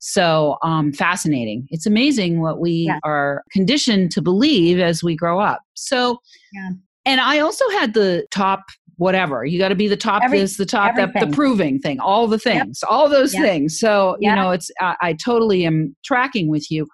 So 0.00 0.56
um 0.62 0.92
fascinating. 0.92 1.66
It's 1.70 1.86
amazing 1.86 2.40
what 2.40 2.60
we 2.60 2.72
Yeah. 2.86 2.98
are 3.04 3.42
conditioned 3.52 4.10
to 4.12 4.22
believe 4.22 4.78
as 4.78 5.02
we 5.02 5.16
grow 5.16 5.40
up. 5.40 5.60
So 5.74 6.18
Yeah. 6.52 6.70
and 7.04 7.20
I 7.20 7.38
also 7.40 7.68
had 7.70 7.94
the 7.94 8.26
top 8.30 8.60
whatever. 8.98 9.44
You 9.44 9.58
got 9.58 9.68
to 9.68 9.74
be 9.74 9.88
the 9.88 9.96
top 9.96 10.22
Every- 10.24 10.40
this, 10.40 10.56
the 10.56 10.66
top 10.66 10.94
that, 10.96 11.12
the 11.18 11.28
proving 11.28 11.78
thing, 11.78 11.98
all 12.00 12.26
the 12.26 12.38
things, 12.38 12.82
all 12.82 13.08
those 13.08 13.32
Yep. 13.32 13.42
things. 13.42 13.78
So, 13.78 14.16
you 14.20 14.32
know, 14.34 14.50
it's 14.50 14.70
I, 14.80 14.96
I 15.00 15.12
totally 15.14 15.64
am 15.64 15.96
tracking 16.04 16.48
with 16.48 16.70
you. 16.70 16.86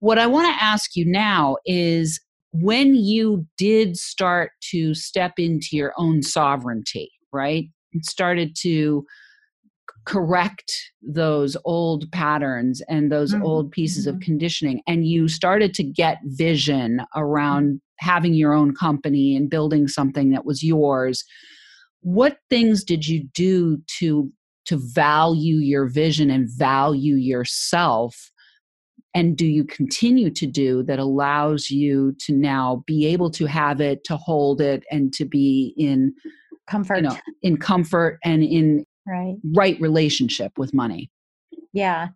What 0.00 0.18
I 0.18 0.26
want 0.26 0.46
to 0.54 0.62
ask 0.62 0.94
you 0.94 1.04
now 1.04 1.56
is 1.66 2.20
when 2.52 2.94
you 2.94 3.46
did 3.56 3.96
start 3.96 4.52
to 4.70 4.94
step 4.94 5.32
into 5.38 5.68
your 5.72 5.92
own 5.98 6.22
sovereignty, 6.22 7.10
right? 7.32 7.64
And 7.92 8.04
started 8.04 8.54
to 8.60 9.04
correct 10.04 10.72
those 11.02 11.56
old 11.64 12.10
patterns 12.12 12.80
and 12.88 13.10
those 13.12 13.34
Mhm, 13.34 13.42
old 13.42 13.70
pieces 13.70 14.06
of 14.06 14.16
mhm. 14.16 14.22
conditioning 14.22 14.80
and 14.86 15.06
you 15.06 15.28
started 15.28 15.74
to 15.74 15.82
get 15.82 16.18
vision 16.24 17.00
around 17.16 17.80
having 17.98 18.34
your 18.34 18.52
own 18.52 18.74
company 18.74 19.36
and 19.36 19.50
building 19.50 19.88
something 19.88 20.30
that 20.30 20.44
was 20.44 20.62
yours 20.62 21.24
what 22.00 22.38
things 22.48 22.84
did 22.84 23.06
you 23.06 23.24
do 23.34 23.78
to 23.98 24.30
to 24.64 24.76
value 24.76 25.56
your 25.56 25.86
vision 25.86 26.30
and 26.30 26.48
value 26.50 27.14
yourself 27.14 28.30
and 29.14 29.36
do 29.36 29.46
you 29.46 29.64
continue 29.64 30.30
to 30.30 30.46
do 30.46 30.82
that 30.82 30.98
allows 30.98 31.70
you 31.70 32.14
to 32.20 32.32
now 32.32 32.82
be 32.86 33.06
able 33.06 33.30
to 33.30 33.46
have 33.46 33.80
it 33.80 34.04
to 34.04 34.16
hold 34.16 34.60
it 34.60 34.84
and 34.90 35.12
to 35.14 35.24
be 35.24 35.74
in 35.76 36.12
comfort. 36.68 36.96
you 36.96 37.02
know 37.02 37.16
in 37.42 37.56
comfort 37.56 38.18
and 38.24 38.42
in 38.42 38.84
right. 39.06 39.36
right 39.54 39.80
relationship 39.80 40.52
with 40.56 40.74
money 40.74 41.10
Yeah. 41.72 42.08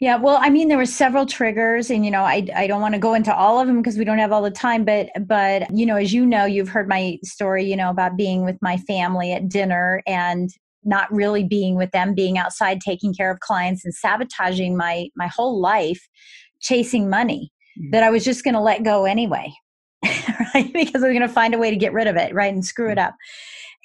Yeah. 0.00 0.16
Well, 0.16 0.38
I 0.40 0.48
mean, 0.50 0.68
there 0.68 0.78
were 0.78 0.86
several 0.86 1.26
triggers 1.26 1.90
and, 1.90 2.04
you 2.04 2.10
know, 2.10 2.22
I, 2.22 2.46
I 2.56 2.66
don't 2.66 2.80
want 2.80 2.94
to 2.94 3.00
go 3.00 3.14
into 3.14 3.34
all 3.34 3.60
of 3.60 3.66
them 3.66 3.78
because 3.82 3.98
we 3.98 4.04
don't 4.04 4.18
have 4.18 4.32
all 4.32 4.42
the 4.42 4.50
time, 4.50 4.84
but, 4.84 5.08
but, 5.26 5.70
you 5.76 5.84
know, 5.86 5.96
as 5.96 6.12
you 6.14 6.24
know, 6.24 6.46
you've 6.46 6.70
heard 6.70 6.88
my 6.88 7.18
story, 7.22 7.64
you 7.64 7.76
know, 7.76 7.90
about 7.90 8.16
being 8.16 8.44
with 8.44 8.56
my 8.62 8.78
family 8.78 9.32
at 9.32 9.48
dinner 9.48 10.02
and 10.06 10.50
not 10.84 11.12
really 11.12 11.44
being 11.44 11.76
with 11.76 11.90
them, 11.92 12.14
being 12.14 12.38
outside, 12.38 12.80
taking 12.80 13.14
care 13.14 13.30
of 13.30 13.40
clients 13.40 13.84
and 13.84 13.94
sabotaging 13.94 14.76
my, 14.76 15.08
my 15.16 15.26
whole 15.28 15.60
life, 15.60 16.08
chasing 16.60 17.10
money 17.10 17.50
Mhm. 17.78 17.90
that 17.90 18.04
I 18.04 18.10
was 18.10 18.24
just 18.24 18.44
going 18.44 18.54
to 18.54 18.60
let 18.60 18.84
go 18.84 19.04
anyway. 19.04 19.52
right. 20.54 20.72
Because 20.72 21.02
I 21.02 21.08
was 21.08 21.16
going 21.16 21.20
to 21.20 21.28
find 21.28 21.54
a 21.54 21.58
way 21.58 21.70
to 21.70 21.76
get 21.76 21.92
rid 21.92 22.06
of 22.06 22.16
it. 22.16 22.32
Right. 22.34 22.52
And 22.52 22.64
screw 22.64 22.90
it 22.90 22.98
up 22.98 23.14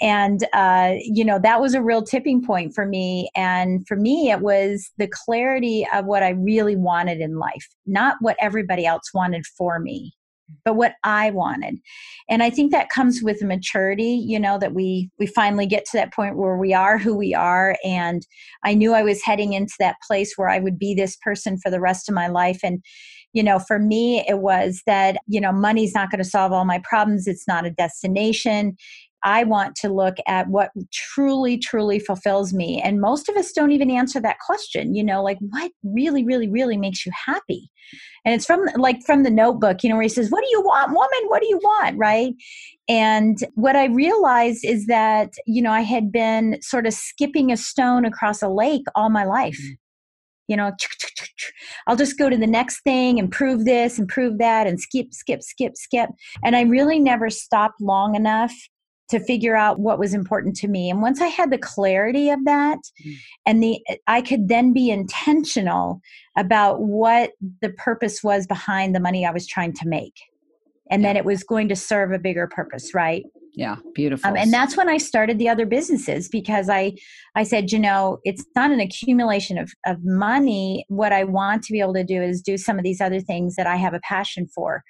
and 0.02 0.46
uh, 0.54 0.94
you 1.02 1.26
know 1.26 1.40
that 1.40 1.62
was 1.62 1.74
a 1.74 1.82
real 1.82 2.04
tipping 2.04 2.44
point 2.44 2.74
for 2.74 2.86
me. 2.86 3.30
And 3.36 3.88
for 3.88 3.96
me 3.96 4.32
it 4.32 4.42
was 4.42 4.90
the 4.98 5.08
clarity 5.08 5.88
of 5.94 6.06
what 6.06 6.24
i 6.24 6.30
really 6.30 6.76
wanted 6.76 7.20
in 7.20 7.38
life 7.38 7.68
not 7.86 8.18
what 8.22 8.38
everybody 8.40 8.86
else 8.86 9.14
wanted 9.14 9.46
for 9.58 9.80
me 9.80 10.14
but 10.66 10.76
what 10.76 10.94
i 11.04 11.32
wanted. 11.32 11.78
And 12.30 12.44
i 12.44 12.50
think 12.50 12.72
that 12.72 12.90
comes 12.90 13.22
with 13.22 13.42
maturity 13.42 14.24
you 14.26 14.40
know 14.40 14.58
that 14.58 14.74
we 14.74 15.10
we 15.20 15.28
finally 15.28 15.66
get 15.66 15.86
to 15.86 15.98
that 15.98 16.14
point 16.14 16.38
where 16.38 16.58
we 16.58 16.74
are 16.74 16.98
who 16.98 17.16
we 17.16 17.34
are. 17.34 17.78
And 17.84 18.26
i 18.64 18.74
knew 18.74 18.94
i 18.94 19.04
was 19.04 19.24
heading 19.24 19.54
into 19.54 19.74
that 19.80 19.98
place 20.06 20.34
where 20.36 20.50
i 20.50 20.60
would 20.60 20.80
be 20.80 20.94
this 20.94 21.18
person 21.18 21.58
for 21.58 21.70
the 21.70 21.82
rest 21.82 22.10
of 22.10 22.16
my 22.16 22.28
life. 22.28 22.60
And 22.64 22.84
you 23.34 23.44
know 23.44 23.60
for 23.60 23.80
me 23.80 24.26
it 24.28 24.40
was 24.40 24.82
that 24.86 25.18
you 25.28 25.40
know 25.42 25.52
money's 25.52 25.94
not 25.94 26.10
going 26.10 26.24
to 26.24 26.30
solve 26.30 26.52
all 26.52 26.66
my 26.66 26.82
problems. 26.84 27.28
It's 27.28 27.48
not 27.48 27.66
a 27.66 27.72
destination 27.72 28.76
I 29.24 29.44
want 29.44 29.76
to 29.78 29.90
look 29.90 30.18
at 30.28 30.48
what 30.48 30.72
truly, 30.92 31.58
truly 31.58 32.00
fulfills 32.00 32.54
me. 32.54 32.82
And 32.82 33.02
most 33.02 33.30
of 33.30 33.36
us 33.36 33.52
don't 33.52 33.72
even 33.72 33.92
answer 33.92 34.20
that 34.22 34.40
question, 34.40 34.96
you 34.96 35.04
know, 35.04 35.24
like 35.24 35.38
what 35.40 35.72
really, 35.84 36.24
really, 36.24 36.50
really 36.50 36.78
makes 36.78 37.06
you 37.06 37.12
happy? 37.26 37.70
And 38.26 38.34
it's 38.34 38.46
from 38.46 38.66
like 38.76 39.02
from 39.06 39.24
the 39.24 39.32
notebook, 39.32 39.84
you 39.84 39.90
know, 39.90 39.96
where 39.96 40.04
he 40.04 40.10
says, 40.10 40.30
What 40.30 40.44
do 40.44 40.50
you 40.52 40.62
want, 40.62 40.92
woman? 40.92 41.28
What 41.28 41.42
do 41.42 41.48
you 41.48 41.58
want? 41.58 41.98
Right. 41.98 42.34
And 42.88 43.38
what 43.56 43.76
I 43.76 43.86
realized 43.86 44.66
is 44.66 44.88
that, 44.88 45.34
you 45.46 45.62
know, 45.62 45.72
I 45.72 45.82
had 45.82 46.12
been 46.12 46.60
sort 46.62 46.88
of 46.88 46.94
skipping 46.94 47.52
a 47.52 47.58
stone 47.58 48.06
across 48.06 48.42
a 48.42 48.50
lake 48.50 48.84
all 48.96 49.10
my 49.10 49.26
life. 49.26 49.60
Mm. 49.62 49.78
You 50.48 50.58
know, 50.58 50.72
I'll 51.88 51.96
just 51.96 52.18
go 52.18 52.30
to 52.30 52.38
the 52.38 52.48
next 52.48 52.82
thing 52.82 53.20
and 53.20 53.32
prove 53.32 53.66
this 53.66 54.00
and 54.00 54.08
prove 54.08 54.40
that 54.40 54.66
and 54.66 54.80
skip, 54.80 55.14
skip, 55.14 55.44
skip, 55.44 55.74
skip. 55.76 56.10
And 56.44 56.56
I 56.56 56.62
really 56.62 57.00
never 57.00 57.30
stopped 57.30 57.80
long 57.80 58.16
enough 58.16 58.54
to 59.10 59.20
figure 59.20 59.56
out 59.56 59.80
what 59.80 60.00
was 60.00 60.14
important 60.14 60.56
to 60.58 60.68
me. 60.68 60.90
And 60.90 61.02
once 61.02 61.22
i 61.22 61.28
had 61.28 61.52
the 61.52 61.58
clarity 61.58 62.30
of 62.30 62.44
that 62.46 62.80
Mm. 63.06 63.16
and 63.46 63.64
the 63.64 63.80
i 64.08 64.22
could 64.22 64.48
then 64.48 64.74
be 64.74 64.90
intentional 64.90 66.02
about 66.38 66.82
what 66.82 67.32
the 67.62 67.70
purpose 67.70 68.24
was 68.24 68.48
behind 68.48 68.96
the 68.96 69.00
money 69.00 69.26
i 69.26 69.32
was 69.32 69.48
trying 69.48 69.74
to 69.74 69.88
make. 69.88 70.16
And 70.92 71.06
then 71.06 71.16
it 71.16 71.26
was 71.26 71.44
going 71.44 71.70
to 71.70 71.76
serve 71.76 72.12
a 72.12 72.20
bigger 72.20 72.48
purpose 72.48 72.94
right? 72.94 73.24
Yeah 73.54 73.78
beautiful. 73.94 74.30
um, 74.30 74.38
and 74.38 74.54
that's 74.54 74.78
when 74.78 74.88
i 74.90 74.98
started 74.98 75.38
the 75.40 75.50
other 75.50 75.66
businesses 75.66 76.30
because 76.30 76.70
i 76.70 76.94
i 77.36 77.44
said 77.44 77.72
you 77.72 77.80
know 77.80 78.20
it's 78.24 78.46
not 78.56 78.72
an 78.72 78.80
accumulation 78.80 79.58
of, 79.58 79.72
of 79.86 79.98
money. 80.04 80.86
What 80.88 81.12
i 81.12 81.24
want 81.24 81.64
to 81.64 81.74
be 81.74 81.80
able 81.80 81.96
to 81.96 82.04
do 82.04 82.22
is 82.22 82.42
do 82.42 82.58
some 82.58 82.78
of 82.78 82.84
these 82.84 83.02
other 83.02 83.20
things 83.20 83.56
that 83.56 83.68
i 83.68 83.76
have 83.76 83.94
a 83.94 84.00
passion 84.02 84.48
for 84.54 84.84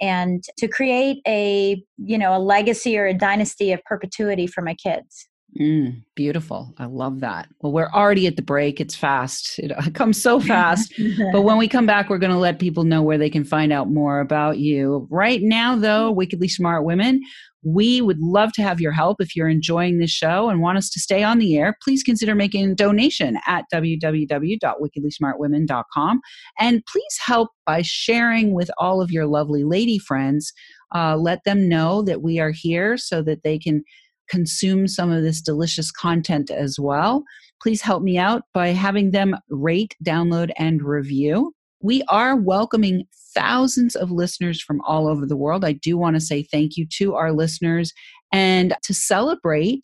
and 0.00 0.44
to 0.58 0.68
create 0.68 1.22
a 1.26 1.82
you 1.98 2.18
know 2.18 2.36
a 2.36 2.40
legacy 2.40 2.98
or 2.98 3.06
a 3.06 3.14
dynasty 3.14 3.72
of 3.72 3.82
perpetuity 3.84 4.46
for 4.46 4.62
my 4.62 4.74
kids 4.74 5.28
Mm, 5.58 6.02
beautiful. 6.14 6.74
I 6.78 6.84
love 6.84 7.20
that. 7.20 7.48
Well, 7.60 7.72
we're 7.72 7.90
already 7.90 8.26
at 8.26 8.36
the 8.36 8.42
break. 8.42 8.80
It's 8.80 8.94
fast. 8.94 9.58
It 9.58 9.72
comes 9.94 10.20
so 10.20 10.40
fast. 10.40 10.92
but 11.32 11.42
when 11.42 11.56
we 11.62 11.68
come 11.68 11.86
back, 11.86 12.10
we're 12.10 12.18
going 12.18 12.32
to 12.32 12.38
let 12.38 12.58
people 12.58 12.84
know 12.84 13.02
where 13.02 13.18
they 13.18 13.30
can 13.30 13.44
find 13.44 13.72
out 13.72 13.90
more 13.90 14.20
about 14.20 14.58
you. 14.58 15.06
Right 15.10 15.40
now, 15.42 15.76
though, 15.76 16.10
Wickedly 16.10 16.48
Smart 16.48 16.84
Women, 16.84 17.20
we 17.64 18.00
would 18.00 18.20
love 18.20 18.52
to 18.52 18.62
have 18.62 18.80
your 18.80 18.92
help 18.92 19.20
if 19.20 19.34
you're 19.34 19.48
enjoying 19.48 19.98
this 19.98 20.10
show 20.10 20.48
and 20.48 20.60
want 20.60 20.78
us 20.78 20.88
to 20.90 21.00
stay 21.00 21.24
on 21.24 21.38
the 21.38 21.56
air. 21.56 21.76
Please 21.82 22.02
consider 22.02 22.34
making 22.34 22.70
a 22.70 22.74
donation 22.74 23.38
at 23.46 23.64
www.wickedlysmartwomen.com. 23.72 26.20
And 26.60 26.84
please 26.86 27.18
help 27.24 27.48
by 27.64 27.82
sharing 27.82 28.54
with 28.54 28.70
all 28.78 29.00
of 29.00 29.10
your 29.10 29.26
lovely 29.26 29.64
lady 29.64 29.98
friends. 29.98 30.52
Uh, 30.94 31.16
let 31.16 31.40
them 31.44 31.68
know 31.68 32.02
that 32.02 32.22
we 32.22 32.38
are 32.38 32.52
here 32.52 32.96
so 32.96 33.20
that 33.22 33.42
they 33.42 33.58
can 33.58 33.82
consume 34.28 34.88
some 34.88 35.10
of 35.10 35.22
this 35.22 35.40
delicious 35.40 35.90
content 35.90 36.50
as 36.50 36.78
well. 36.78 37.24
Please 37.62 37.82
help 37.82 38.02
me 38.02 38.18
out 38.18 38.42
by 38.52 38.68
having 38.68 39.10
them 39.10 39.36
rate, 39.48 39.96
download, 40.04 40.50
and 40.58 40.82
review. 40.82 41.52
We 41.80 42.02
are 42.08 42.36
welcoming 42.36 43.04
thousands 43.34 43.94
of 43.94 44.10
listeners 44.10 44.62
from 44.62 44.80
all 44.86 45.08
over 45.08 45.26
the 45.26 45.36
world. 45.36 45.64
I 45.64 45.72
do 45.72 45.96
want 45.98 46.16
to 46.16 46.20
say 46.20 46.42
thank 46.42 46.76
you 46.76 46.86
to 46.98 47.14
our 47.14 47.32
listeners. 47.32 47.92
And 48.32 48.74
to 48.82 48.94
celebrate, 48.94 49.82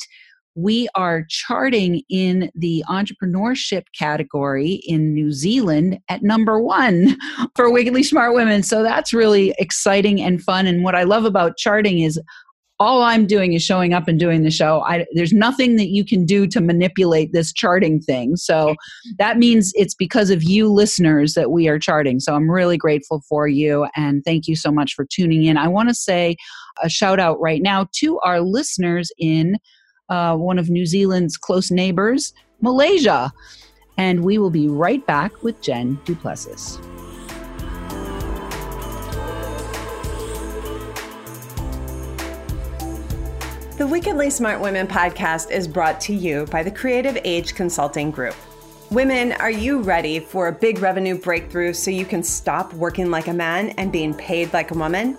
we 0.55 0.89
are 0.95 1.25
charting 1.29 2.03
in 2.11 2.51
the 2.55 2.85
entrepreneurship 2.89 3.85
category 3.99 4.83
in 4.87 5.15
New 5.15 5.33
Zealand 5.33 5.99
at 6.09 6.23
number 6.23 6.61
one 6.61 7.17
for 7.57 7.71
Wickedly 7.71 8.03
Smart 8.03 8.35
Women. 8.35 8.63
So 8.63 8.83
that's 8.83 9.13
really 9.13 9.55
exciting 9.59 10.21
and 10.21 10.43
fun. 10.43 10.67
And 10.67 10.85
what 10.85 10.95
I 10.95 11.05
love 11.05 11.25
about 11.25 11.57
charting 11.57 12.01
is 12.01 12.21
all 12.79 13.03
I'm 13.03 13.27
doing 13.27 13.53
is 13.53 13.63
showing 13.63 13.93
up 13.93 14.09
and 14.09 14.19
doing 14.19 14.43
the 14.43 14.51
show. 14.51 14.81
I, 14.81 15.07
there's 15.13 15.33
nothing 15.33 15.77
that 15.77 15.89
you 15.89 16.05
can 16.05 16.25
do 16.25 16.47
to 16.49 16.61
manipulate 16.61 17.33
this 17.33 17.53
charting 17.53 18.01
thing. 18.01 18.37
So 18.37 18.75
that 19.19 19.39
means 19.39 19.73
it's 19.75 19.95
because 19.95 20.31
of 20.31 20.43
you 20.43 20.69
listeners 20.69 21.35
that 21.35 21.51
we 21.51 21.69
are 21.69 21.79
charting. 21.79 22.19
So 22.19 22.35
I'm 22.35 22.51
really 22.51 22.77
grateful 22.77 23.23
for 23.29 23.47
you 23.47 23.87
and 23.95 24.25
thank 24.25 24.49
you 24.49 24.57
so 24.57 24.73
much 24.73 24.95
for 24.95 25.05
tuning 25.05 25.45
in. 25.45 25.57
I 25.57 25.69
want 25.69 25.91
to 25.91 25.95
say 25.95 26.37
a 26.83 26.89
shout 26.89 27.21
out 27.21 27.41
right 27.41 27.63
now 27.63 27.87
to 27.93 28.19
our 28.21 28.41
listeners 28.41 29.13
in 29.19 29.59
uh, 30.09 30.37
one 30.37 30.59
of 30.59 30.69
New 30.69 30.87
Zealand's 30.87 31.37
close 31.37 31.71
neighbors, 31.71 32.33
Malaysia. 32.61 33.33
And 33.99 34.25
we 34.25 34.39
will 34.39 34.51
be 34.51 34.69
right 34.69 35.07
back 35.07 35.43
with 35.43 35.61
Jen 35.61 36.01
Duplessis. 36.05 36.79
The 43.83 43.89
Wickedly 43.89 44.31
Smart 44.31 44.61
Women 44.61 44.87
podcast 44.87 45.51
is 45.51 45.67
brought 45.67 46.01
to 46.03 46.15
you 46.15 46.47
by 46.53 46.63
the 46.63 46.71
Creative 46.71 47.19
Age 47.25 47.57
Consulting 47.57 48.13
Group. 48.13 48.37
Women, 48.93 49.33
are 49.33 49.51
you 49.51 49.83
ready 49.83 50.21
for 50.21 50.47
a 50.47 50.53
big 50.53 50.79
revenue 50.79 51.19
breakthrough 51.19 51.73
so 51.73 51.91
you 51.91 52.05
can 52.05 52.23
stop 52.23 52.73
working 52.75 53.11
like 53.11 53.27
a 53.27 53.33
man 53.33 53.71
and 53.71 53.91
being 53.91 54.15
paid 54.15 54.53
like 54.53 54.71
a 54.71 54.79
woman? 54.79 55.19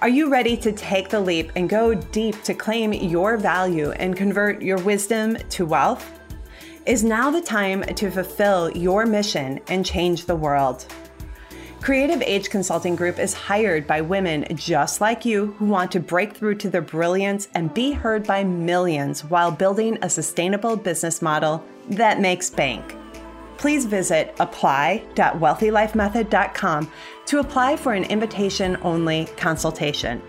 Are 0.00 0.10
you 0.10 0.30
ready 0.30 0.54
to 0.54 0.70
take 0.70 1.08
the 1.08 1.18
leap 1.18 1.50
and 1.56 1.66
go 1.66 1.94
deep 1.94 2.42
to 2.42 2.52
claim 2.52 2.92
your 2.92 3.38
value 3.38 3.92
and 3.92 4.14
convert 4.14 4.60
your 4.60 4.76
wisdom 4.80 5.38
to 5.48 5.64
wealth? 5.64 6.20
Is 6.84 7.04
now 7.04 7.30
the 7.30 7.40
time 7.40 7.84
to 7.84 8.10
fulfill 8.10 8.70
your 8.72 9.06
mission 9.06 9.60
and 9.68 9.82
change 9.82 10.26
the 10.26 10.36
world? 10.36 10.84
Creative 11.84 12.20
Age 12.22 12.48
Consulting 12.48 12.96
Group 12.96 13.18
is 13.18 13.34
hired 13.34 13.86
by 13.86 14.00
women 14.00 14.46
just 14.54 15.02
like 15.02 15.26
you 15.26 15.48
who 15.58 15.66
want 15.66 15.92
to 15.92 16.00
break 16.00 16.34
through 16.34 16.54
to 16.54 16.70
their 16.70 16.80
brilliance 16.80 17.48
and 17.52 17.74
be 17.74 17.92
heard 17.92 18.26
by 18.26 18.42
millions 18.42 19.22
while 19.22 19.50
building 19.50 19.98
a 20.00 20.08
sustainable 20.08 20.76
business 20.76 21.20
model 21.20 21.62
that 21.90 22.22
makes 22.22 22.48
bank. 22.48 22.96
Please 23.58 23.84
visit 23.84 24.34
apply.wealthylifemethod.com 24.40 26.90
to 27.26 27.40
apply 27.40 27.76
for 27.76 27.92
an 27.92 28.04
invitation 28.04 28.78
only 28.80 29.26
consultation. 29.36 30.22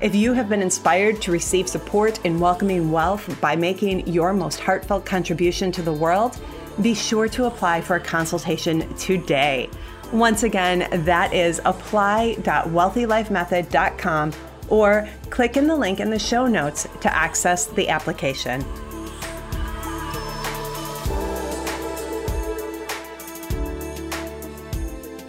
If 0.00 0.16
you 0.16 0.32
have 0.32 0.48
been 0.48 0.62
inspired 0.62 1.22
to 1.22 1.30
receive 1.30 1.68
support 1.68 2.24
in 2.24 2.40
welcoming 2.40 2.90
wealth 2.90 3.40
by 3.40 3.54
making 3.54 4.04
your 4.08 4.32
most 4.32 4.58
heartfelt 4.58 5.04
contribution 5.04 5.70
to 5.70 5.82
the 5.82 5.92
world, 5.92 6.40
be 6.82 6.92
sure 6.92 7.28
to 7.28 7.44
apply 7.44 7.82
for 7.82 7.94
a 7.94 8.00
consultation 8.00 8.92
today. 8.96 9.70
Once 10.12 10.42
again, 10.42 10.88
that 11.04 11.34
is 11.34 11.60
apply.wealthylifemethod.com 11.64 14.32
or 14.68 15.08
click 15.30 15.56
in 15.56 15.66
the 15.66 15.76
link 15.76 15.98
in 16.00 16.10
the 16.10 16.18
show 16.18 16.46
notes 16.46 16.86
to 17.00 17.14
access 17.14 17.64
the 17.66 17.88
application. 17.88 18.62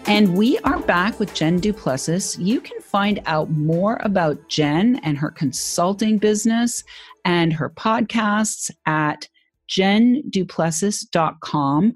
And 0.10 0.36
we 0.36 0.58
are 0.60 0.80
back 0.80 1.20
with 1.20 1.34
Jen 1.36 1.60
Duplessis. 1.60 2.40
You 2.40 2.62
can 2.62 2.82
find 2.82 3.22
out 3.28 3.52
more 3.52 4.00
about 4.02 4.50
Jen 4.50 5.00
and 5.04 5.20
her 5.20 5.30
consulting 5.30 6.18
business 6.18 6.84
and 7.26 7.54
her 7.54 7.70
podcasts 7.70 8.72
at 8.88 9.28
jenduplessis.com 9.70 11.94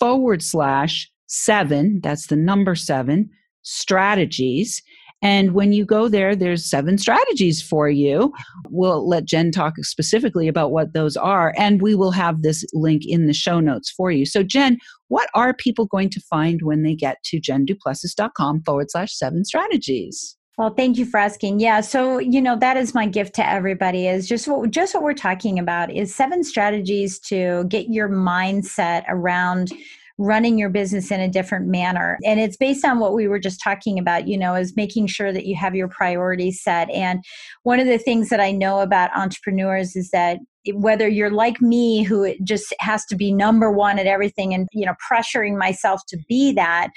forward 0.00 0.42
slash 0.42 1.08
seven, 1.26 2.00
that's 2.02 2.26
the 2.26 2.36
number 2.36 2.74
seven, 2.74 3.30
strategies. 3.62 4.82
And 5.22 5.52
when 5.52 5.72
you 5.72 5.84
go 5.84 6.08
there, 6.08 6.36
there's 6.36 6.68
seven 6.68 6.98
strategies 6.98 7.62
for 7.62 7.88
you. 7.88 8.32
We'll 8.68 9.08
let 9.08 9.24
Jen 9.24 9.50
talk 9.50 9.74
specifically 9.78 10.46
about 10.46 10.72
what 10.72 10.92
those 10.92 11.16
are, 11.16 11.54
and 11.56 11.80
we 11.80 11.94
will 11.94 12.10
have 12.10 12.42
this 12.42 12.64
link 12.74 13.02
in 13.06 13.26
the 13.26 13.32
show 13.32 13.58
notes 13.58 13.90
for 13.90 14.10
you. 14.10 14.26
So, 14.26 14.42
Jen, 14.42 14.78
what 15.08 15.28
are 15.34 15.54
people 15.54 15.86
going 15.86 16.10
to 16.10 16.20
find 16.20 16.60
when 16.62 16.82
they 16.82 16.94
get 16.94 17.16
to 17.24 17.40
jenduplessis.com 17.40 18.62
forward 18.64 18.90
slash 18.90 19.14
seven 19.14 19.44
strategies? 19.44 20.36
Well, 20.58 20.72
thank 20.74 20.96
you 20.96 21.04
for 21.04 21.18
asking. 21.18 21.60
Yeah, 21.60 21.82
so 21.82 22.18
you 22.18 22.40
know 22.40 22.56
that 22.58 22.78
is 22.78 22.94
my 22.94 23.06
gift 23.06 23.34
to 23.34 23.46
everybody 23.46 24.06
is 24.06 24.26
just 24.26 24.48
what 24.48 24.70
just 24.70 24.94
what 24.94 25.02
we're 25.02 25.12
talking 25.12 25.58
about 25.58 25.90
is 25.90 26.14
seven 26.14 26.42
strategies 26.42 27.18
to 27.20 27.64
get 27.68 27.88
your 27.90 28.08
mindset 28.08 29.04
around 29.08 29.72
running 30.18 30.58
your 30.58 30.70
business 30.70 31.10
in 31.10 31.20
a 31.20 31.28
different 31.28 31.66
manner. 31.66 32.18
And 32.24 32.40
it's 32.40 32.56
based 32.56 32.84
on 32.84 32.98
what 32.98 33.14
we 33.14 33.28
were 33.28 33.38
just 33.38 33.60
talking 33.62 33.98
about, 33.98 34.26
you 34.26 34.38
know, 34.38 34.54
is 34.54 34.76
making 34.76 35.08
sure 35.08 35.32
that 35.32 35.46
you 35.46 35.56
have 35.56 35.74
your 35.74 35.88
priorities 35.88 36.62
set. 36.62 36.90
And 36.90 37.22
one 37.64 37.80
of 37.80 37.86
the 37.86 37.98
things 37.98 38.30
that 38.30 38.40
I 38.40 38.50
know 38.50 38.80
about 38.80 39.16
entrepreneurs 39.16 39.94
is 39.94 40.10
that 40.10 40.38
whether 40.72 41.06
you're 41.06 41.30
like 41.30 41.60
me 41.60 42.02
who 42.02 42.34
just 42.42 42.74
has 42.80 43.04
to 43.06 43.14
be 43.14 43.30
number 43.30 43.70
one 43.70 44.00
at 44.00 44.06
everything 44.06 44.52
and 44.52 44.66
you 44.72 44.84
know 44.84 44.94
pressuring 45.08 45.56
myself 45.56 46.00
to 46.08 46.18
be 46.28 46.50
that 46.50 46.88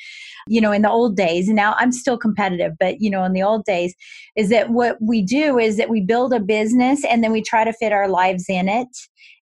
you 0.48 0.60
know 0.60 0.72
in 0.72 0.82
the 0.82 0.90
old 0.90 1.16
days 1.16 1.48
and 1.48 1.56
now 1.56 1.76
i'm 1.78 1.92
still 1.92 2.18
competitive 2.18 2.74
but 2.80 3.00
you 3.00 3.12
know 3.12 3.24
in 3.24 3.34
the 3.34 3.44
old 3.44 3.64
days 3.66 3.94
is 4.36 4.50
that 4.50 4.72
what 4.72 4.98
we 5.00 5.22
do 5.22 5.60
is 5.60 5.78
that 5.78 5.88
we 5.88 6.02
build 6.02 6.34
a 6.34 6.40
business 6.40 7.06
and 7.06 7.24
then 7.24 7.32
we 7.32 7.44
try 7.44 7.64
to 7.64 7.74
fit 7.74 7.94
our 7.94 8.08
lives 8.08 8.46
in 8.50 8.68
it 8.68 8.88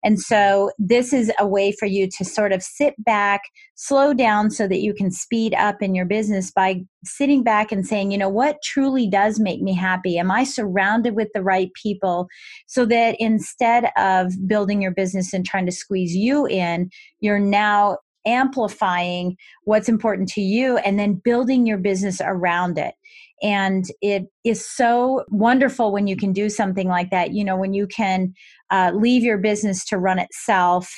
and 0.06 0.20
so 0.20 0.70
this 0.78 1.12
is 1.12 1.32
a 1.40 1.46
way 1.48 1.72
for 1.72 1.86
you 1.86 2.08
to 2.16 2.24
sort 2.24 2.52
of 2.52 2.62
sit 2.62 2.94
back, 3.04 3.40
slow 3.76 4.14
down 4.14 4.50
so 4.50 4.66
that 4.66 4.80
you 4.80 4.94
can 4.94 5.10
speed 5.10 5.54
up 5.54 5.82
in 5.82 5.94
your 5.94 6.06
business 6.06 6.50
by 6.50 6.80
sitting 7.04 7.44
back 7.44 7.70
and 7.70 7.86
saying, 7.86 8.10
you 8.10 8.18
know, 8.18 8.28
what 8.28 8.56
truly 8.64 9.06
does 9.06 9.38
make 9.38 9.60
me 9.60 9.74
happy? 9.74 10.18
Am 10.18 10.30
I 10.30 10.44
surrounded 10.44 11.14
with 11.14 11.28
the 11.34 11.42
right 11.42 11.70
people 11.80 12.26
so 12.66 12.86
that 12.86 13.16
instead 13.20 13.90
of 13.98 14.32
building 14.48 14.80
your 14.80 14.92
business 14.92 15.32
and 15.32 15.44
trying 15.44 15.66
to 15.66 15.72
squeeze 15.72 16.16
you 16.16 16.46
in, 16.46 16.90
you're 17.20 17.38
now 17.38 17.98
amplifying 18.26 19.36
what's 19.64 19.88
important 19.88 20.28
to 20.30 20.40
you 20.40 20.78
and 20.78 20.98
then 20.98 21.20
building 21.22 21.66
your 21.66 21.78
business 21.78 22.20
around 22.24 22.78
it. 22.78 22.94
And 23.42 23.84
it 24.00 24.24
is 24.44 24.66
so 24.66 25.24
wonderful 25.28 25.92
when 25.92 26.06
you 26.06 26.16
can 26.16 26.32
do 26.32 26.48
something 26.48 26.88
like 26.88 27.10
that. 27.10 27.34
You 27.34 27.44
know, 27.44 27.56
when 27.56 27.74
you 27.74 27.86
can 27.86 28.32
uh, 28.70 28.92
leave 28.94 29.22
your 29.22 29.38
business 29.38 29.84
to 29.86 29.98
run 29.98 30.18
itself, 30.18 30.90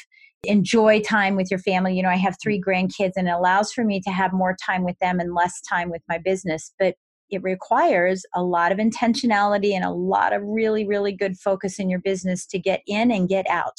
enjoy 0.44 1.00
time 1.00 1.36
with 1.36 1.50
your 1.50 1.60
family. 1.60 1.96
You 1.96 2.02
know, 2.02 2.08
I 2.08 2.16
have 2.16 2.36
three 2.42 2.60
grandkids 2.60 3.12
and 3.16 3.28
it 3.28 3.32
allows 3.32 3.72
for 3.72 3.84
me 3.84 4.00
to 4.00 4.10
have 4.10 4.32
more 4.32 4.56
time 4.64 4.84
with 4.84 4.98
them 5.00 5.20
and 5.20 5.34
less 5.34 5.60
time 5.60 5.90
with 5.90 6.02
my 6.08 6.18
business. 6.18 6.72
But 6.78 6.94
it 7.30 7.42
requires 7.42 8.24
a 8.34 8.42
lot 8.42 8.72
of 8.72 8.78
intentionality 8.78 9.72
and 9.72 9.84
a 9.84 9.90
lot 9.90 10.32
of 10.32 10.42
really, 10.44 10.86
really 10.86 11.12
good 11.12 11.36
focus 11.38 11.78
in 11.78 11.90
your 11.90 12.00
business 12.00 12.46
to 12.46 12.58
get 12.58 12.82
in 12.86 13.10
and 13.10 13.28
get 13.28 13.48
out. 13.50 13.76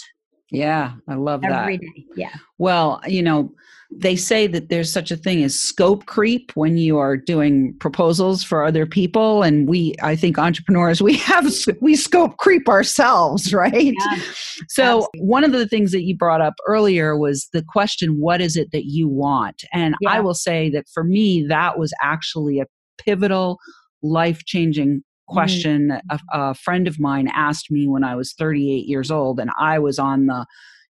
Yeah, 0.51 0.93
I 1.07 1.15
love 1.15 1.43
Every 1.43 1.53
that. 1.53 1.61
Every 1.61 1.77
day. 1.77 2.05
Yeah. 2.15 2.33
Well, 2.57 3.01
you 3.05 3.21
know, 3.21 3.53
they 3.91 4.15
say 4.15 4.45
that 4.45 4.69
there's 4.69 4.91
such 4.91 5.09
a 5.09 5.17
thing 5.17 5.43
as 5.43 5.59
scope 5.59 6.05
creep 6.05 6.51
when 6.53 6.77
you 6.77 6.99
are 6.99 7.17
doing 7.17 7.73
proposals 7.79 8.43
for 8.43 8.63
other 8.63 8.85
people 8.85 9.41
and 9.41 9.67
we 9.67 9.95
I 10.03 10.15
think 10.15 10.37
entrepreneurs 10.37 11.01
we 11.01 11.13
have 11.17 11.51
we 11.81 11.95
scope 11.95 12.37
creep 12.37 12.69
ourselves, 12.69 13.53
right? 13.53 13.73
Yeah, 13.73 14.21
so 14.67 14.83
absolutely. 14.83 15.21
one 15.21 15.43
of 15.43 15.51
the 15.51 15.67
things 15.67 15.91
that 15.91 16.03
you 16.03 16.15
brought 16.15 16.41
up 16.41 16.53
earlier 16.67 17.17
was 17.17 17.47
the 17.53 17.63
question 17.63 18.19
what 18.19 18.41
is 18.41 18.55
it 18.55 18.71
that 18.71 18.85
you 18.85 19.07
want? 19.07 19.63
And 19.73 19.95
yeah. 20.01 20.11
I 20.11 20.19
will 20.19 20.35
say 20.35 20.69
that 20.69 20.87
for 20.93 21.03
me 21.03 21.45
that 21.47 21.79
was 21.79 21.93
actually 22.01 22.59
a 22.59 22.67
pivotal 22.99 23.57
life-changing 24.01 25.03
question 25.29 25.89
mm-hmm. 25.89 26.17
a, 26.33 26.51
a 26.51 26.53
friend 26.53 26.87
of 26.87 26.99
mine 26.99 27.29
asked 27.33 27.71
me 27.71 27.87
when 27.87 28.03
I 28.03 28.15
was 28.15 28.33
38 28.33 28.85
years 28.87 29.11
old 29.11 29.39
and 29.39 29.49
I 29.59 29.79
was 29.79 29.99
on 29.99 30.25
the 30.25 30.45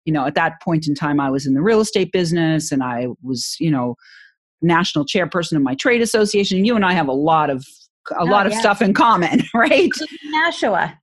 you 0.06 0.14
know, 0.14 0.26
at 0.26 0.34
that 0.34 0.60
point 0.62 0.88
in 0.88 0.96
time, 0.96 1.20
I 1.20 1.30
was 1.30 1.46
in 1.46 1.54
the 1.54 1.62
real 1.62 1.82
estate 1.82 2.12
business 2.12 2.72
and 2.72 2.82
I 2.82 3.08
was, 3.22 3.56
you 3.60 3.70
know, 3.70 3.96
national 4.60 5.06
chairperson 5.06 5.56
of 5.56 5.62
my 5.62 5.76
trade 5.76 6.02
association. 6.02 6.66
You 6.66 6.76
and 6.76 6.84
I 6.84 6.94
have 6.94 7.08
a 7.08 7.14
lot 7.14 7.52
of 7.52 7.64
a 8.12 8.22
oh, 8.22 8.24
lot 8.24 8.48
of 8.48 8.54
yeah. 8.54 8.60
stuff 8.60 8.82
in 8.82 8.96
common, 8.96 9.44
right? 9.54 9.72
Including 9.72 10.18
Nashua. 10.32 10.98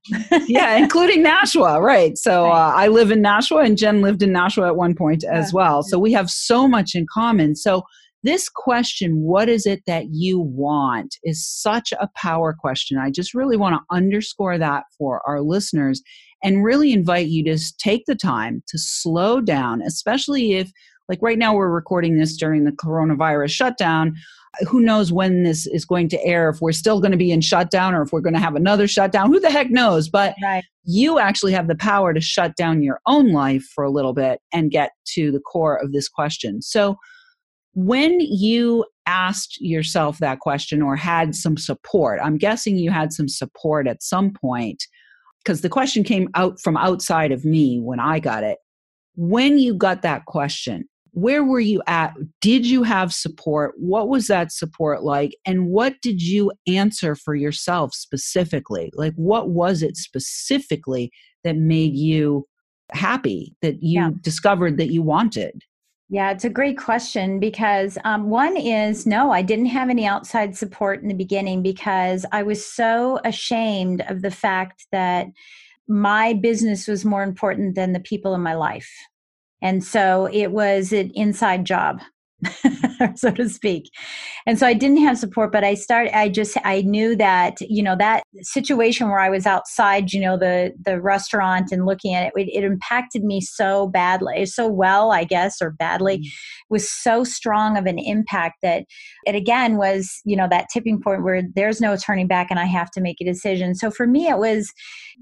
yeah, 0.47 0.75
including 0.75 1.23
Nashua, 1.23 1.79
right? 1.79 2.17
So. 2.17 2.47
Uh, 2.47 2.73
I 2.75 2.89
live 2.89 3.11
in 3.11 3.21
Nashua, 3.21 3.63
and 3.63 3.77
Jen 3.77 4.01
lived 4.01 4.21
in 4.21 4.33
Nashua 4.33 4.67
at 4.67 4.75
one 4.75 4.93
point 4.93 5.23
as 5.23 5.53
well. 5.53 5.83
So 5.83 5.97
we 5.97 6.11
have 6.11 6.29
so 6.29 6.67
much 6.67 6.95
in 6.95 7.05
common. 7.13 7.55
So 7.55 7.83
this 8.23 8.49
question, 8.49 9.21
what 9.21 9.47
is 9.47 9.65
it 9.65 9.83
that 9.85 10.07
you 10.11 10.39
want, 10.39 11.15
is 11.23 11.47
such 11.47 11.93
a 11.93 12.09
power 12.15 12.55
question. 12.57 12.97
I 12.97 13.11
just 13.11 13.33
really 13.33 13.57
want 13.57 13.75
to 13.75 13.95
underscore 13.95 14.57
that 14.57 14.85
for 14.97 15.21
our 15.27 15.41
listeners 15.41 16.01
and 16.43 16.63
really 16.63 16.91
invite 16.91 17.27
you 17.27 17.43
to 17.45 17.57
take 17.77 18.05
the 18.05 18.15
time 18.15 18.63
to 18.67 18.77
slow 18.77 19.41
down, 19.41 19.81
especially 19.81 20.53
if, 20.53 20.71
like 21.09 21.19
right 21.21 21.37
now, 21.37 21.55
we're 21.55 21.69
recording 21.69 22.17
this 22.17 22.35
during 22.35 22.65
the 22.65 22.71
coronavirus 22.71 23.51
shutdown. 23.51 24.15
Who 24.67 24.81
knows 24.81 25.13
when 25.13 25.43
this 25.43 25.67
is 25.67 25.85
going 25.85 26.09
to 26.09 26.23
air, 26.25 26.49
if 26.49 26.59
we're 26.59 26.71
still 26.71 26.99
going 26.99 27.11
to 27.11 27.17
be 27.17 27.31
in 27.31 27.41
shutdown 27.41 27.93
or 27.93 28.01
if 28.01 28.11
we're 28.11 28.21
going 28.21 28.33
to 28.33 28.39
have 28.39 28.55
another 28.55 28.87
shutdown? 28.87 29.31
Who 29.31 29.39
the 29.39 29.51
heck 29.51 29.69
knows? 29.69 30.09
But 30.09 30.35
right. 30.43 30.63
you 30.83 31.19
actually 31.19 31.53
have 31.53 31.67
the 31.67 31.75
power 31.75 32.13
to 32.13 32.19
shut 32.19 32.55
down 32.55 32.81
your 32.81 32.99
own 33.05 33.31
life 33.31 33.63
for 33.73 33.83
a 33.83 33.91
little 33.91 34.13
bit 34.13 34.41
and 34.51 34.71
get 34.71 34.91
to 35.13 35.31
the 35.31 35.39
core 35.39 35.77
of 35.77 35.91
this 35.91 36.09
question. 36.09 36.61
So, 36.61 36.97
when 37.77 38.19
you 38.19 38.83
asked 39.05 39.61
yourself 39.61 40.17
that 40.17 40.39
question 40.39 40.81
or 40.81 40.95
had 40.95 41.35
some 41.35 41.55
support, 41.55 42.19
I'm 42.23 42.39
guessing 42.39 42.75
you 42.75 42.89
had 42.89 43.13
some 43.13 43.27
support 43.27 43.87
at 43.87 44.01
some 44.01 44.33
point 44.33 44.87
because 45.43 45.61
the 45.61 45.69
question 45.69 46.03
came 46.03 46.27
out 46.33 46.59
from 46.59 46.75
outside 46.75 47.31
of 47.31 47.45
me 47.45 47.79
when 47.79 47.99
I 47.99 48.17
got 48.17 48.43
it. 48.43 48.57
When 49.15 49.59
you 49.59 49.75
got 49.75 50.01
that 50.01 50.25
question, 50.25 50.85
where 51.11 51.43
were 51.43 51.59
you 51.59 51.83
at? 51.85 52.15
Did 52.41 52.65
you 52.65 52.81
have 52.81 53.13
support? 53.13 53.75
What 53.77 54.09
was 54.09 54.25
that 54.25 54.51
support 54.51 55.03
like? 55.03 55.37
And 55.45 55.67
what 55.67 56.01
did 56.01 56.19
you 56.19 56.51
answer 56.65 57.13
for 57.13 57.35
yourself 57.35 57.93
specifically? 57.93 58.91
Like, 58.95 59.13
what 59.17 59.51
was 59.51 59.83
it 59.83 59.97
specifically 59.97 61.11
that 61.43 61.57
made 61.57 61.95
you 61.95 62.47
happy 62.91 63.55
that 63.61 63.83
you 63.83 64.01
yeah. 64.01 64.09
discovered 64.21 64.77
that 64.77 64.91
you 64.91 65.03
wanted? 65.03 65.61
Yeah, 66.09 66.31
it's 66.31 66.45
a 66.45 66.49
great 66.49 66.77
question 66.77 67.37
because 67.39 67.97
um, 68.05 68.29
one 68.29 68.55
is 68.55 69.05
no, 69.05 69.31
I 69.31 69.41
didn't 69.41 69.65
have 69.67 69.89
any 69.89 70.05
outside 70.05 70.55
support 70.55 71.01
in 71.01 71.09
the 71.09 71.13
beginning 71.13 71.61
because 71.61 72.25
I 72.31 72.43
was 72.43 72.65
so 72.65 73.19
ashamed 73.25 74.01
of 74.07 74.21
the 74.21 74.31
fact 74.31 74.85
that 74.93 75.27
my 75.89 76.33
business 76.33 76.87
was 76.87 77.03
more 77.03 77.23
important 77.23 77.75
than 77.75 77.91
the 77.91 77.99
people 77.99 78.33
in 78.35 78.41
my 78.41 78.53
life. 78.53 78.89
And 79.61 79.83
so 79.83 80.29
it 80.31 80.51
was 80.51 80.93
an 80.93 81.11
inside 81.11 81.65
job. 81.65 81.99
so 83.15 83.31
to 83.31 83.49
speak. 83.49 83.89
And 84.45 84.59
so 84.59 84.67
I 84.67 84.73
didn't 84.73 85.03
have 85.03 85.17
support, 85.17 85.51
but 85.51 85.63
I 85.63 85.73
started, 85.73 86.15
I 86.15 86.29
just, 86.29 86.55
I 86.63 86.81
knew 86.81 87.15
that, 87.15 87.59
you 87.61 87.81
know, 87.81 87.95
that 87.97 88.23
situation 88.41 89.07
where 89.09 89.19
I 89.19 89.29
was 89.29 89.47
outside, 89.47 90.13
you 90.13 90.21
know, 90.21 90.37
the, 90.37 90.73
the 90.85 91.01
restaurant 91.01 91.71
and 91.71 91.85
looking 91.85 92.13
at 92.13 92.27
it, 92.27 92.33
it, 92.35 92.49
it 92.53 92.63
impacted 92.63 93.23
me 93.23 93.41
so 93.41 93.87
badly, 93.87 94.45
so 94.45 94.67
well, 94.67 95.11
I 95.11 95.23
guess, 95.23 95.61
or 95.61 95.71
badly, 95.71 96.19
mm-hmm. 96.19 96.27
was 96.69 96.89
so 96.89 97.23
strong 97.23 97.75
of 97.75 97.87
an 97.87 97.97
impact 97.97 98.57
that 98.61 98.85
it 99.25 99.33
again 99.33 99.77
was, 99.77 100.21
you 100.23 100.35
know, 100.35 100.47
that 100.49 100.67
tipping 100.71 101.01
point 101.01 101.23
where 101.23 101.41
there's 101.55 101.81
no 101.81 101.97
turning 101.97 102.27
back 102.27 102.47
and 102.51 102.59
I 102.59 102.65
have 102.65 102.91
to 102.91 103.01
make 103.01 103.17
a 103.19 103.25
decision. 103.25 103.73
So 103.73 103.89
for 103.89 104.05
me, 104.05 104.27
it 104.27 104.37
was 104.37 104.71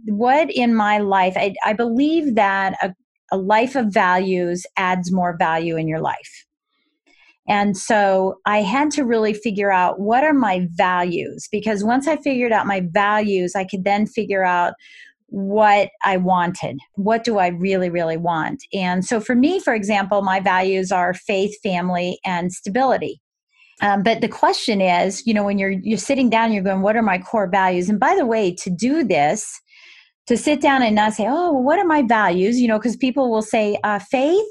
what 0.06 0.52
in 0.52 0.76
my 0.76 0.98
life, 0.98 1.36
I, 1.38 1.56
I 1.64 1.74
believe 1.74 2.36
that 2.36 2.76
a, 2.82 2.94
a 3.32 3.38
life 3.38 3.76
of 3.76 3.88
values 3.88 4.66
adds 4.76 5.14
more 5.14 5.38
value 5.40 5.78
in 5.78 5.88
your 5.88 6.02
life 6.02 6.46
and 7.48 7.78
so 7.78 8.40
I 8.46 8.62
had 8.62 8.92
to 8.92 9.04
really 9.04 9.34
figure 9.34 9.72
out 9.72 10.00
what 10.00 10.24
are 10.24 10.34
my 10.34 10.68
values 10.72 11.48
because 11.52 11.84
once 11.84 12.08
I 12.08 12.18
figured 12.18 12.52
out 12.52 12.66
my 12.66 12.82
values, 12.92 13.56
I 13.56 13.66
could 13.66 13.84
then 13.84 14.08
figure 14.08 14.44
out 14.44 14.74
what 15.28 15.90
I 16.04 16.18
wanted. 16.18 16.80
What 16.94 17.24
do 17.24 17.38
I 17.38 17.48
really, 17.48 17.90
really 17.90 18.18
want? 18.18 18.64
And 18.74 19.06
so 19.06 19.20
for 19.20 19.36
me, 19.36 19.60
for 19.60 19.74
example, 19.74 20.22
my 20.22 20.40
values 20.40 20.92
are 20.92 21.14
faith, 21.14 21.56
family, 21.62 22.20
and 22.26 22.52
stability. 22.52 23.22
Um, 23.82 24.04
but 24.04 24.22
the 24.22 24.30
question 24.30 24.80
is, 24.82 25.26
you 25.28 25.34
know, 25.34 25.44
when 25.44 25.58
you're 25.58 25.72
you're 25.72 25.98
sitting 25.98 26.30
down, 26.30 26.54
you're 26.54 26.64
going, 26.64 26.82
"What 26.82 26.96
are 26.96 27.02
my 27.02 27.18
core 27.18 27.50
values?" 27.50 27.90
And 27.90 28.00
by 28.00 28.16
the 28.16 28.26
way, 28.26 28.54
to 28.56 28.70
do 28.70 29.04
this, 29.04 29.60
to 30.28 30.38
sit 30.38 30.62
down 30.62 30.82
and 30.82 30.96
not 30.96 31.14
say, 31.14 31.26
"Oh, 31.28 31.52
well, 31.52 31.64
what 31.64 31.80
are 31.80 31.86
my 31.86 32.02
values?" 32.02 32.60
You 32.62 32.70
know, 32.70 32.80
because 32.80 32.96
people 32.96 33.30
will 33.30 33.42
say, 33.42 33.78
uh, 33.84 34.00
"Faith, 34.00 34.46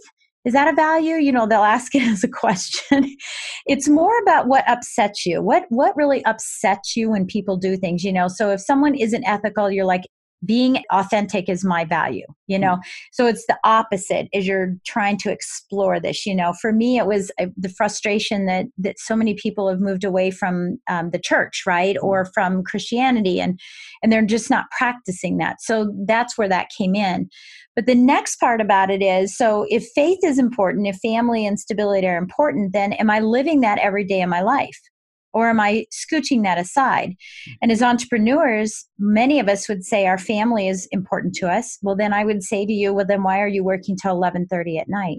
is 0.44 0.52
that 0.52 0.72
a 0.72 0.76
value? 0.76 1.16
You 1.16 1.33
know 1.33 1.46
they'll 1.46 1.62
ask 1.62 1.94
it 1.94 2.02
as 2.09 2.24
a 2.24 2.28
question. 2.28 3.16
It's 3.66 3.88
more 3.88 4.16
about 4.22 4.46
what 4.46 4.68
upsets 4.68 5.24
you. 5.26 5.42
What 5.42 5.64
what 5.68 5.96
really 5.96 6.24
upsets 6.24 6.96
you 6.96 7.11
when 7.11 7.26
people 7.26 7.57
do 7.57 7.76
things 7.76 8.04
you 8.04 8.12
know? 8.12 8.28
So 8.28 8.50
if 8.50 8.61
someone 8.61 8.94
isn't 8.94 9.24
ethical 9.26 9.70
you're 9.70 9.85
like 9.85 10.02
being 10.44 10.83
authentic 10.92 11.48
is 11.48 11.64
my 11.64 11.87
value 11.87 12.26
you 12.46 12.59
know? 12.59 12.72
Mm-hmm. 12.72 12.90
so 13.12 13.26
it's 13.26 13.46
the 13.46 13.57
opposite 13.64 14.28
as 14.35 14.46
you're 14.46 14.74
trying 14.85 15.16
to 15.18 15.33
explore 15.33 15.98
this 15.98 16.26
you 16.26 16.35
know? 16.35 16.52
For 16.61 16.72
me 16.72 16.98
it 16.98 17.07
was 17.07 17.30
uh, 17.40 17.46
the 17.57 17.70
frustration 17.70 18.44
that 18.46 18.66
that 18.76 18.98
so 18.98 19.16
many 19.16 19.35
people 19.35 19.70
have 19.70 19.80
moved 19.80 20.04
away 20.04 20.30
from 20.30 20.78
um, 20.90 21.11
the 21.11 21.18
church 21.18 21.62
right? 21.66 21.96
Mm-hmm. 21.96 22.07
or 22.07 22.26
from 22.35 22.62
christianity 22.62 23.40
and 23.40 23.59
and 24.02 24.12
they're 24.12 24.22
just 24.22 24.50
not 24.50 24.66
practicing 24.70 25.38
that. 25.38 25.62
So 25.62 25.90
that's 26.07 26.37
where 26.37 26.48
that 26.48 26.68
came 26.76 26.94
in 26.94 27.30
but 27.76 27.87
the 27.87 27.94
next 27.94 28.37
part 28.37 28.60
about 28.60 28.90
it 28.90 29.02
is 29.02 29.37
so 29.37 29.66
if 29.68 29.87
faith 29.94 30.18
is 30.22 30.38
important 30.38 30.87
if 30.87 30.96
family 30.96 31.46
and 31.46 31.58
stability 31.58 32.06
are 32.06 32.16
important 32.16 32.72
then 32.72 32.92
am 32.94 33.10
i 33.10 33.20
living 33.20 33.60
that 33.60 33.78
every 33.78 34.04
day 34.04 34.22
of 34.22 34.28
my 34.28 34.42
life 34.42 34.80
or 35.34 35.50
am 35.50 35.60
I 35.60 35.84
scooching 35.92 36.44
that 36.44 36.58
aside? 36.58 37.14
And 37.60 37.70
as 37.70 37.82
entrepreneurs, 37.82 38.87
many 38.98 39.40
of 39.40 39.48
us 39.48 39.68
would 39.68 39.84
say 39.84 40.06
our 40.06 40.16
family 40.16 40.68
is 40.68 40.88
important 40.92 41.34
to 41.37 41.50
us. 41.50 41.76
Well, 41.82 41.96
then 41.96 42.12
I 42.12 42.24
would 42.24 42.42
say 42.42 42.64
to 42.64 42.72
you, 42.72 42.94
well, 42.94 43.04
then 43.04 43.24
why 43.24 43.40
are 43.40 43.48
you 43.48 43.64
working 43.64 43.96
till 44.00 44.14
11:30 44.14 44.78
at 44.78 44.88
night? 44.88 45.18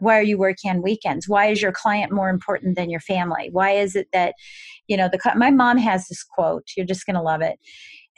Why 0.00 0.18
are 0.18 0.22
you 0.22 0.36
working 0.36 0.70
on 0.70 0.82
weekends? 0.82 1.26
Why 1.26 1.46
is 1.46 1.62
your 1.62 1.72
client 1.72 2.12
more 2.12 2.28
important 2.28 2.76
than 2.76 2.90
your 2.90 3.00
family? 3.00 3.48
Why 3.50 3.70
is 3.70 3.96
it 3.96 4.08
that, 4.12 4.34
you 4.86 4.96
know, 4.96 5.08
the 5.08 5.18
my 5.34 5.50
mom 5.50 5.78
has 5.78 6.06
this 6.08 6.22
quote. 6.22 6.64
You're 6.76 6.86
just 6.86 7.06
going 7.06 7.16
to 7.16 7.22
love 7.22 7.40
it. 7.40 7.58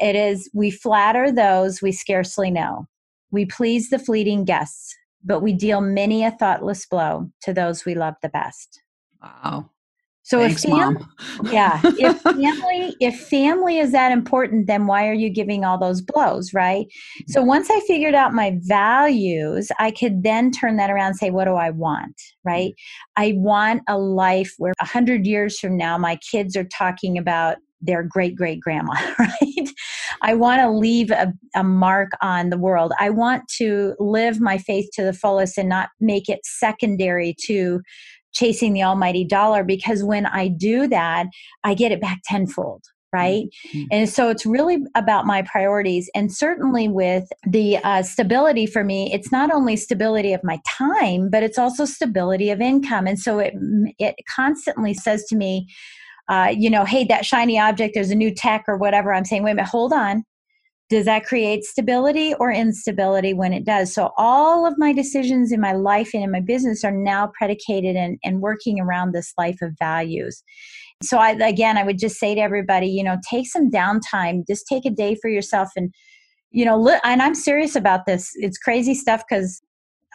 It 0.00 0.16
is, 0.16 0.50
"We 0.52 0.70
flatter 0.72 1.30
those 1.30 1.80
we 1.80 1.92
scarcely 1.92 2.50
know. 2.50 2.88
We 3.30 3.46
please 3.46 3.90
the 3.90 3.98
fleeting 3.98 4.44
guests, 4.44 4.94
but 5.24 5.40
we 5.40 5.52
deal 5.52 5.80
many 5.80 6.24
a 6.24 6.30
thoughtless 6.30 6.86
blow 6.86 7.30
to 7.42 7.52
those 7.52 7.84
we 7.84 7.94
love 7.94 8.14
the 8.22 8.28
best." 8.28 8.82
Wow. 9.22 9.70
So 10.28 10.40
Thanks, 10.40 10.62
if 10.62 10.70
mom. 10.70 11.10
yeah, 11.44 11.80
if 11.82 12.20
family 12.22 12.94
if 13.00 13.18
family 13.18 13.78
is 13.78 13.92
that 13.92 14.12
important, 14.12 14.66
then 14.66 14.86
why 14.86 15.08
are 15.08 15.14
you 15.14 15.30
giving 15.30 15.64
all 15.64 15.78
those 15.78 16.02
blows, 16.02 16.52
right? 16.52 16.84
Mm-hmm. 16.84 17.32
So 17.32 17.42
once 17.42 17.70
I 17.70 17.80
figured 17.86 18.14
out 18.14 18.34
my 18.34 18.58
values, 18.64 19.72
I 19.78 19.90
could 19.90 20.22
then 20.24 20.50
turn 20.50 20.76
that 20.76 20.90
around 20.90 21.06
and 21.06 21.16
say, 21.16 21.30
what 21.30 21.46
do 21.46 21.54
I 21.54 21.70
want, 21.70 22.14
mm-hmm. 22.16 22.48
right? 22.50 22.74
I 23.16 23.32
want 23.36 23.84
a 23.88 23.96
life 23.96 24.52
where 24.58 24.74
a 24.82 24.86
hundred 24.86 25.26
years 25.26 25.58
from 25.58 25.78
now, 25.78 25.96
my 25.96 26.16
kids 26.16 26.56
are 26.58 26.68
talking 26.76 27.16
about 27.16 27.56
their 27.80 28.02
great 28.02 28.36
great 28.36 28.60
grandma, 28.60 28.94
right? 29.18 29.68
I 30.22 30.34
want 30.34 30.60
to 30.60 30.70
leave 30.70 31.10
a, 31.10 31.32
a, 31.54 31.62
mark 31.62 32.10
on 32.22 32.50
the 32.50 32.58
world. 32.58 32.92
I 32.98 33.10
want 33.10 33.44
to 33.58 33.94
live 33.98 34.40
my 34.40 34.58
faith 34.58 34.88
to 34.94 35.04
the 35.04 35.12
fullest 35.12 35.58
and 35.58 35.68
not 35.68 35.90
make 36.00 36.28
it 36.28 36.40
secondary 36.44 37.36
to 37.44 37.80
chasing 38.32 38.72
the 38.72 38.82
almighty 38.82 39.24
dollar 39.24 39.64
because 39.64 40.02
when 40.02 40.26
I 40.26 40.48
do 40.48 40.86
that, 40.88 41.26
I 41.64 41.74
get 41.74 41.92
it 41.92 42.00
back 42.00 42.20
tenfold 42.24 42.82
right 43.12 43.44
mm-hmm. 43.68 43.84
and 43.90 44.08
so 44.08 44.28
it's 44.28 44.44
really 44.44 44.78
about 44.94 45.24
my 45.24 45.42
priorities 45.42 46.10
and 46.14 46.30
certainly 46.30 46.88
with 46.88 47.24
the 47.46 47.78
uh, 47.78 48.02
stability 48.02 48.66
for 48.66 48.84
me 48.84 49.10
it's 49.12 49.32
not 49.32 49.50
only 49.50 49.76
stability 49.76 50.32
of 50.32 50.44
my 50.44 50.60
time 50.66 51.30
but 51.30 51.42
it's 51.42 51.58
also 51.58 51.84
stability 51.84 52.50
of 52.50 52.60
income 52.60 53.06
and 53.06 53.18
so 53.18 53.38
it 53.38 53.54
it 53.98 54.14
constantly 54.34 54.92
says 54.92 55.24
to 55.24 55.36
me 55.36 55.66
uh, 56.28 56.52
you 56.56 56.70
know 56.70 56.84
hey 56.84 57.04
that 57.04 57.24
shiny 57.24 57.58
object 57.58 57.94
there's 57.94 58.10
a 58.10 58.14
new 58.14 58.32
tech 58.34 58.64
or 58.68 58.76
whatever 58.76 59.12
i'm 59.12 59.24
saying 59.24 59.42
wait 59.42 59.52
a 59.52 59.54
minute 59.54 59.68
hold 59.68 59.92
on. 59.92 60.24
Does 60.90 61.04
that 61.04 61.26
create 61.26 61.64
stability 61.64 62.32
or 62.40 62.50
instability 62.50 63.34
when 63.34 63.52
it 63.52 63.66
does? 63.66 63.92
So 63.92 64.10
all 64.16 64.64
of 64.64 64.72
my 64.78 64.94
decisions 64.94 65.52
in 65.52 65.60
my 65.60 65.72
life 65.72 66.14
and 66.14 66.24
in 66.24 66.30
my 66.30 66.40
business 66.40 66.82
are 66.82 66.90
now 66.90 67.30
predicated 67.36 67.94
and, 67.94 68.18
and 68.24 68.40
working 68.40 68.80
around 68.80 69.12
this 69.12 69.34
life 69.36 69.58
of 69.60 69.74
values. 69.78 70.42
So 71.02 71.18
i 71.18 71.30
again 71.30 71.78
i 71.78 71.84
would 71.84 71.98
just 71.98 72.18
say 72.18 72.34
to 72.34 72.40
everybody 72.40 72.88
you 72.88 73.04
know 73.04 73.18
take 73.30 73.46
some 73.46 73.70
downtime 73.70 74.44
just 74.48 74.66
take 74.66 74.84
a 74.84 74.90
day 74.90 75.14
for 75.14 75.28
yourself 75.28 75.68
and 75.76 75.94
you 76.50 76.64
know 76.64 76.76
li- 76.76 76.98
and 77.04 77.22
i'm 77.22 77.36
serious 77.36 77.76
about 77.76 78.04
this 78.04 78.32
it's 78.34 78.58
crazy 78.58 78.94
stuff 78.94 79.22
because 79.28 79.62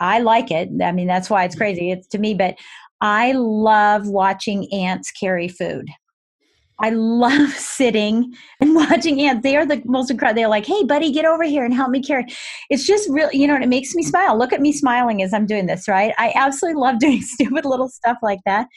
i 0.01 0.19
like 0.19 0.51
it 0.51 0.67
i 0.83 0.91
mean 0.91 1.07
that's 1.07 1.29
why 1.29 1.45
it's 1.45 1.55
crazy 1.55 1.89
it's 1.91 2.05
to 2.07 2.17
me 2.17 2.33
but 2.33 2.55
i 2.99 3.31
love 3.31 4.09
watching 4.09 4.67
ants 4.73 5.09
carry 5.11 5.47
food 5.47 5.87
I 6.79 6.89
love 6.89 7.49
sitting 7.57 8.33
and 8.59 8.75
watching 8.75 9.21
ants. 9.21 9.43
They 9.43 9.55
are 9.55 9.65
the 9.65 9.81
most 9.85 10.11
incredible. 10.11 10.41
They're 10.41 10.47
like, 10.47 10.65
hey, 10.65 10.83
buddy, 10.83 11.11
get 11.11 11.25
over 11.25 11.43
here 11.43 11.63
and 11.63 11.73
help 11.73 11.89
me 11.91 12.01
carry. 12.01 12.25
It's 12.69 12.85
just 12.85 13.09
really, 13.09 13.37
you 13.37 13.47
know, 13.47 13.55
it 13.55 13.69
makes 13.69 13.95
me 13.95 14.03
smile. 14.03 14.37
Look 14.37 14.53
at 14.53 14.61
me 14.61 14.71
smiling 14.71 15.21
as 15.21 15.33
I'm 15.33 15.45
doing 15.45 15.65
this, 15.65 15.87
right? 15.87 16.13
I 16.17 16.33
absolutely 16.35 16.81
love 16.81 16.99
doing 16.99 17.21
stupid 17.21 17.65
little 17.65 17.89
stuff 17.89 18.17
like 18.21 18.39
that. 18.45 18.67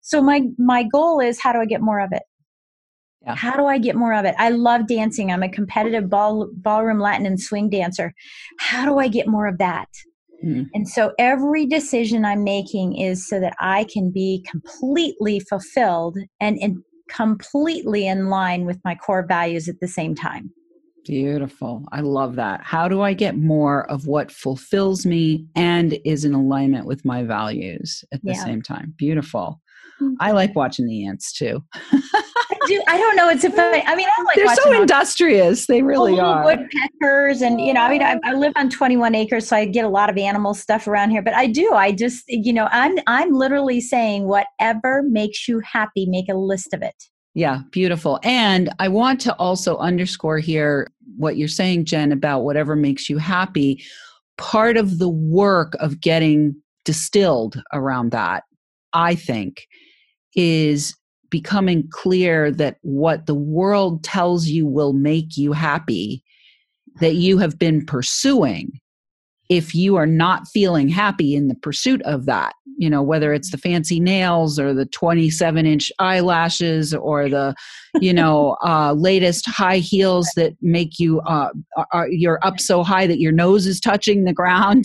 So 0.00 0.20
my 0.20 0.42
my 0.58 0.84
goal 0.84 1.20
is 1.20 1.40
how 1.40 1.52
do 1.52 1.60
I 1.60 1.66
get 1.66 1.80
more 1.80 2.00
of 2.00 2.10
it? 2.12 2.22
Yeah. 3.22 3.34
How 3.34 3.56
do 3.56 3.64
I 3.66 3.78
get 3.78 3.96
more 3.96 4.12
of 4.12 4.26
it? 4.26 4.34
I 4.38 4.50
love 4.50 4.86
dancing. 4.86 5.32
I'm 5.32 5.42
a 5.42 5.48
competitive 5.48 6.10
ball 6.10 6.48
ballroom 6.52 6.98
Latin 6.98 7.24
and 7.24 7.40
swing 7.40 7.70
dancer. 7.70 8.12
How 8.58 8.84
do 8.84 8.98
I 8.98 9.08
get 9.08 9.26
more 9.26 9.46
of 9.46 9.56
that? 9.58 9.88
Mm. 10.44 10.66
And 10.74 10.88
so 10.88 11.12
every 11.18 11.64
decision 11.64 12.24
I'm 12.24 12.44
making 12.44 12.98
is 12.98 13.26
so 13.26 13.40
that 13.40 13.54
I 13.60 13.84
can 13.84 14.10
be 14.10 14.44
completely 14.50 15.40
fulfilled 15.40 16.18
and, 16.40 16.58
and 16.60 16.82
completely 17.14 18.06
in 18.06 18.28
line 18.28 18.64
with 18.64 18.80
my 18.84 18.94
core 18.94 19.24
values 19.26 19.68
at 19.68 19.80
the 19.80 19.88
same 19.88 20.14
time. 20.14 20.50
Beautiful. 21.04 21.84
I 21.92 22.00
love 22.00 22.36
that. 22.36 22.62
How 22.62 22.88
do 22.88 23.02
I 23.02 23.12
get 23.12 23.36
more 23.36 23.88
of 23.90 24.06
what 24.06 24.32
fulfills 24.32 25.04
me 25.04 25.46
and 25.54 25.98
is 26.04 26.24
in 26.24 26.32
alignment 26.32 26.86
with 26.86 27.04
my 27.04 27.22
values 27.22 28.04
at 28.12 28.22
the 28.22 28.32
yeah. 28.32 28.44
same 28.44 28.62
time? 28.62 28.94
Beautiful. 28.96 29.60
Mm-hmm. 30.00 30.14
I 30.20 30.32
like 30.32 30.56
watching 30.56 30.86
the 30.86 31.06
ants 31.06 31.32
too. 31.32 31.62
I 32.64 32.68
do. 32.68 32.82
I 32.88 32.98
don't 32.98 33.16
know. 33.16 33.28
It's 33.28 33.44
a 33.44 33.50
funny. 33.50 33.82
I 33.86 33.94
mean, 33.94 34.08
I 34.16 34.22
like. 34.22 34.36
They're 34.36 34.54
so 34.56 34.80
industrious. 34.80 35.66
They 35.66 35.82
really 35.82 36.18
are. 36.18 36.44
Woodpeckers, 36.44 37.42
and 37.42 37.60
you 37.60 37.72
know, 37.72 37.82
I 37.82 37.90
mean, 37.90 38.02
I, 38.02 38.18
I, 38.24 38.34
live 38.34 38.52
on 38.56 38.70
21 38.70 39.14
acres, 39.14 39.48
so 39.48 39.56
I 39.56 39.64
get 39.66 39.84
a 39.84 39.88
lot 39.88 40.10
of 40.10 40.16
animal 40.16 40.54
stuff 40.54 40.86
around 40.86 41.10
here. 41.10 41.22
But 41.22 41.34
I 41.34 41.46
do. 41.46 41.72
I 41.72 41.92
just, 41.92 42.24
you 42.28 42.52
know, 42.52 42.68
I'm 42.70 42.98
I'm 43.06 43.32
literally 43.32 43.80
saying 43.80 44.26
whatever 44.26 45.02
makes 45.02 45.46
you 45.48 45.60
happy, 45.60 46.06
make 46.06 46.28
a 46.28 46.34
list 46.34 46.72
of 46.72 46.82
it. 46.82 46.94
Yeah, 47.34 47.62
beautiful. 47.72 48.20
And 48.22 48.72
I 48.78 48.88
want 48.88 49.20
to 49.22 49.34
also 49.34 49.76
underscore 49.78 50.38
here 50.38 50.90
what 51.16 51.36
you're 51.36 51.48
saying, 51.48 51.84
Jen, 51.84 52.12
about 52.12 52.40
whatever 52.40 52.76
makes 52.76 53.10
you 53.10 53.18
happy. 53.18 53.82
Part 54.38 54.76
of 54.76 54.98
the 54.98 55.08
work 55.08 55.74
of 55.80 56.00
getting 56.00 56.54
distilled 56.84 57.60
around 57.72 58.12
that, 58.12 58.44
I 58.92 59.16
think, 59.16 59.66
is 60.36 60.96
becoming 61.34 61.82
clear 61.90 62.52
that 62.52 62.76
what 62.82 63.26
the 63.26 63.34
world 63.34 64.04
tells 64.04 64.46
you 64.46 64.64
will 64.64 64.92
make 64.92 65.36
you 65.36 65.50
happy, 65.50 66.22
that 67.00 67.16
you 67.16 67.38
have 67.38 67.58
been 67.58 67.84
pursuing, 67.84 68.70
if 69.48 69.74
you 69.74 69.96
are 69.96 70.06
not 70.06 70.46
feeling 70.46 70.88
happy 70.88 71.34
in 71.34 71.48
the 71.48 71.56
pursuit 71.56 72.00
of 72.02 72.26
that, 72.26 72.54
you 72.78 72.88
know, 72.88 73.02
whether 73.02 73.34
it's 73.34 73.50
the 73.50 73.58
fancy 73.58 73.98
nails 73.98 74.60
or 74.60 74.72
the 74.72 74.86
27 74.86 75.66
inch 75.66 75.90
eyelashes 75.98 76.94
or 76.94 77.28
the, 77.28 77.52
you 78.00 78.12
know, 78.12 78.56
uh, 78.64 78.92
latest 78.92 79.44
high 79.48 79.78
heels 79.78 80.28
that 80.36 80.52
make 80.62 81.00
you, 81.00 81.20
uh, 81.22 81.48
are, 81.90 82.06
you're 82.08 82.38
up 82.42 82.60
so 82.60 82.84
high 82.84 83.08
that 83.08 83.18
your 83.18 83.32
nose 83.32 83.66
is 83.66 83.80
touching 83.80 84.22
the 84.22 84.32
ground. 84.32 84.84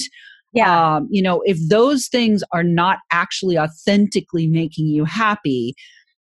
Yeah. 0.52 0.96
Um, 0.96 1.08
you 1.12 1.22
know, 1.22 1.44
if 1.46 1.60
those 1.70 2.08
things 2.08 2.44
are 2.52 2.64
not 2.64 2.98
actually 3.12 3.56
authentically 3.56 4.48
making 4.48 4.88
you 4.88 5.06
happy, 5.06 5.76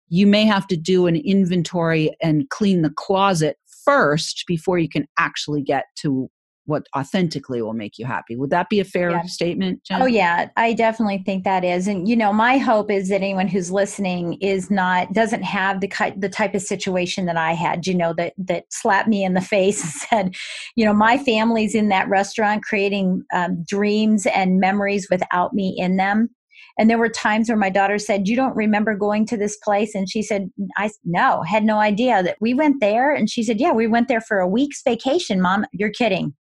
you 0.09 0.27
may 0.27 0.45
have 0.45 0.67
to 0.67 0.77
do 0.77 1.07
an 1.07 1.15
inventory 1.15 2.15
and 2.21 2.49
clean 2.49 2.81
the 2.81 2.89
closet 2.89 3.57
first 3.85 4.43
before 4.47 4.77
you 4.77 4.89
can 4.89 5.07
actually 5.17 5.61
get 5.61 5.85
to 5.97 6.29
what 6.67 6.85
authentically 6.95 7.61
will 7.61 7.73
make 7.73 7.97
you 7.97 8.05
happy. 8.05 8.35
Would 8.35 8.49
that 8.49 8.69
be 8.69 8.81
a 8.81 8.83
fair 8.83 9.11
Yeah. 9.11 9.21
statement, 9.23 9.83
Jen? 9.85 10.01
Oh 10.01 10.05
yeah, 10.05 10.49
I 10.57 10.73
definitely 10.73 11.19
think 11.19 11.45
that 11.45 11.63
is. 11.63 11.87
And 11.87 12.07
you 12.07 12.15
know, 12.15 12.33
my 12.33 12.57
hope 12.57 12.91
is 12.91 13.07
that 13.07 13.21
anyone 13.21 13.47
who's 13.47 13.71
listening 13.71 14.33
is 14.41 14.69
not 14.69 15.13
doesn't 15.13 15.43
have 15.43 15.79
the 15.79 15.89
the 16.17 16.29
type 16.29 16.53
of 16.53 16.61
situation 16.61 17.25
that 17.25 17.37
I 17.37 17.53
had, 17.53 17.87
you 17.87 17.95
know, 17.95 18.13
that 18.17 18.33
that 18.37 18.65
slapped 18.69 19.07
me 19.07 19.23
in 19.23 19.33
the 19.33 19.41
face 19.55 19.81
and 19.81 19.93
said, 19.93 20.35
you 20.75 20.83
know, 20.83 20.93
my 20.93 21.17
family's 21.17 21.73
in 21.73 21.87
that 21.87 22.09
restaurant 22.09 22.63
creating 22.63 23.23
um, 23.33 23.63
dreams 23.65 24.25
and 24.27 24.59
memories 24.59 25.07
without 25.09 25.53
me 25.53 25.73
in 25.77 25.95
them. 25.95 26.29
And 26.77 26.89
there 26.89 26.97
were 26.97 27.09
times 27.09 27.49
where 27.49 27.57
my 27.57 27.69
daughter 27.69 27.97
said, 27.97 28.27
"You 28.27 28.35
don't 28.35 28.55
remember 28.55 28.95
going 28.95 29.25
to 29.27 29.37
this 29.37 29.57
place?" 29.57 29.95
And 29.95 30.09
she 30.09 30.21
said, 30.21 30.49
"I 30.77 30.89
no, 31.03 31.41
had 31.43 31.63
no 31.63 31.79
idea 31.79 32.21
that 32.23 32.37
we 32.39 32.53
went 32.53 32.79
there." 32.81 33.11
And 33.11 33.29
she 33.29 33.43
said, 33.43 33.59
"Yeah, 33.59 33.71
we 33.71 33.87
went 33.87 34.07
there 34.07 34.21
for 34.21 34.39
a 34.39 34.47
week's 34.47 34.81
vacation, 34.83 35.41
mom. 35.41 35.65
You're 35.71 35.89
kidding. 35.89 36.33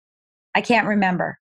I 0.55 0.61
can't 0.61 0.87
remember." 0.87 1.38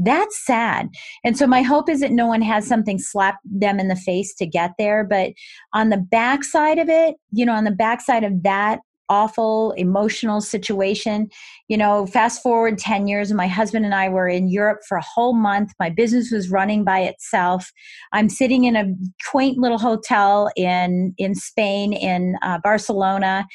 That's 0.00 0.46
sad. 0.46 0.90
And 1.24 1.36
so 1.36 1.46
my 1.46 1.62
hope 1.62 1.88
is 1.88 2.00
that 2.00 2.12
no 2.12 2.28
one 2.28 2.42
has 2.42 2.66
something 2.66 2.98
slap 2.98 3.38
them 3.44 3.80
in 3.80 3.88
the 3.88 3.96
face 3.96 4.32
to 4.36 4.46
get 4.46 4.70
there. 4.78 5.02
But 5.02 5.32
on 5.72 5.90
the 5.90 5.96
backside 5.96 6.78
of 6.78 6.88
it, 6.88 7.16
you 7.32 7.44
know, 7.44 7.54
on 7.54 7.64
the 7.64 7.72
backside 7.72 8.22
of 8.22 8.44
that 8.44 8.78
awful 9.08 9.72
emotional 9.72 10.40
situation, 10.40 11.28
you 11.68 11.76
know, 11.76 12.06
fast 12.06 12.42
forward 12.42 12.78
10 12.78 13.06
years, 13.06 13.32
my 13.32 13.46
husband 13.46 13.84
and 13.84 13.94
I 13.94 14.08
were 14.08 14.28
in 14.28 14.48
Europe 14.48 14.80
for 14.88 14.96
a 14.96 15.04
whole 15.04 15.34
month. 15.34 15.72
My 15.78 15.90
business 15.90 16.30
was 16.30 16.50
running 16.50 16.84
by 16.84 17.00
itself. 17.00 17.70
I'm 18.12 18.28
sitting 18.28 18.64
in 18.64 18.76
a 18.76 18.86
quaint 19.30 19.58
little 19.58 19.78
hotel 19.78 20.50
in 20.56 21.14
in 21.18 21.34
Spain, 21.34 21.92
in 21.92 22.36
uh, 22.42 22.58
Barcelona, 22.62 23.46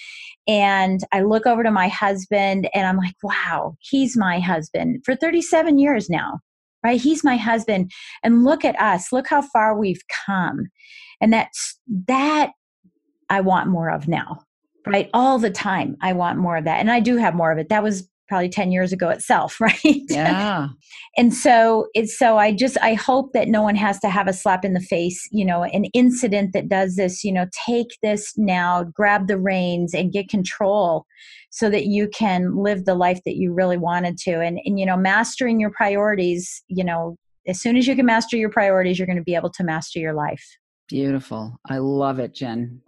and 0.48 1.02
I 1.12 1.22
look 1.22 1.46
over 1.46 1.64
to 1.64 1.72
my 1.72 1.88
husband 1.88 2.70
and 2.74 2.86
I'm 2.86 2.98
like, 2.98 3.16
wow, 3.24 3.76
he's 3.80 4.18
my 4.18 4.40
husband 4.40 5.04
for 5.06 5.16
37 5.16 5.80
years 5.80 6.10
now, 6.10 6.40
right? 6.84 7.00
He's 7.00 7.24
my 7.24 7.38
husband. 7.38 7.92
And 8.24 8.44
look 8.44 8.66
at 8.66 8.80
us, 8.80 9.12
look 9.12 9.28
how 9.28 9.42
far 9.42 9.78
we've 9.78 10.02
come. 10.26 10.68
And 11.22 11.32
that's 11.32 11.80
that 12.08 12.52
I 13.30 13.42
want 13.42 13.70
more 13.70 13.90
of 13.90 14.08
now, 14.08 14.44
right? 14.86 15.10
All 15.14 15.40
the 15.40 15.52
time, 15.52 15.98
I 16.02 16.14
want 16.14 16.40
more 16.40 16.58
of 16.58 16.66
that. 16.66 16.80
And 16.80 16.92
I 16.92 17.00
do 17.00 17.18
have 17.18 17.36
more 17.36 17.52
of 17.52 17.58
it. 17.58 17.70
That 17.70 17.84
was 17.84 18.08
probably 18.30 18.50
10 18.50 18.72
years 18.72 18.94
ago 18.94 19.10
itself, 19.10 19.60
right? 19.62 19.78
Yeah. 19.84 20.70
and 21.18 21.34
so 21.34 21.88
it's 21.94 22.18
so 22.18 22.38
i 22.38 22.52
just 22.52 22.78
i 22.82 22.94
hope 22.94 23.34
that 23.34 23.48
no 23.48 23.62
one 23.62 23.76
has 23.76 24.00
to 24.00 24.10
have 24.10 24.28
a 24.28 24.34
slap 24.34 24.64
in 24.66 24.74
the 24.74 24.80
face 24.80 25.28
you 25.32 25.46
know 25.46 25.64
an 25.64 25.86
incident 25.94 26.54
that 26.54 26.70
does 26.70 26.96
this 26.96 27.24
you 27.24 27.32
know 27.32 27.46
take 27.66 27.98
this 28.02 28.34
now 28.38 28.84
grab 28.84 29.28
the 29.28 29.38
reins 29.38 29.94
and 29.94 30.14
get 30.14 30.30
control 30.30 31.06
so 31.52 31.70
that 31.70 31.86
you 31.86 32.08
can 32.08 32.56
live 32.56 32.86
the 32.86 32.96
life 32.96 33.20
that 33.26 33.36
you 33.36 33.54
really 33.54 33.78
wanted 33.78 34.18
to 34.18 34.42
and 34.42 34.60
and 34.66 34.80
you 34.80 34.86
know 34.86 34.98
mastering 34.98 35.60
your 35.60 35.72
priorities 35.72 36.64
you 36.68 36.84
know 36.84 37.16
as 37.48 37.62
soon 37.62 37.76
as 37.76 37.86
you 37.86 37.96
can 37.96 38.06
master 38.06 38.38
your 38.38 38.50
priorities 38.50 38.98
you're 38.98 39.08
going 39.08 39.18
to 39.18 39.24
be 39.24 39.36
able 39.36 39.52
to 39.52 39.64
master 39.64 40.00
your 40.00 40.14
life 40.14 40.58
Beautiful. 40.90 41.60
I 41.70 41.78
love 41.78 42.20
it, 42.20 42.36
Jen. 42.36 42.82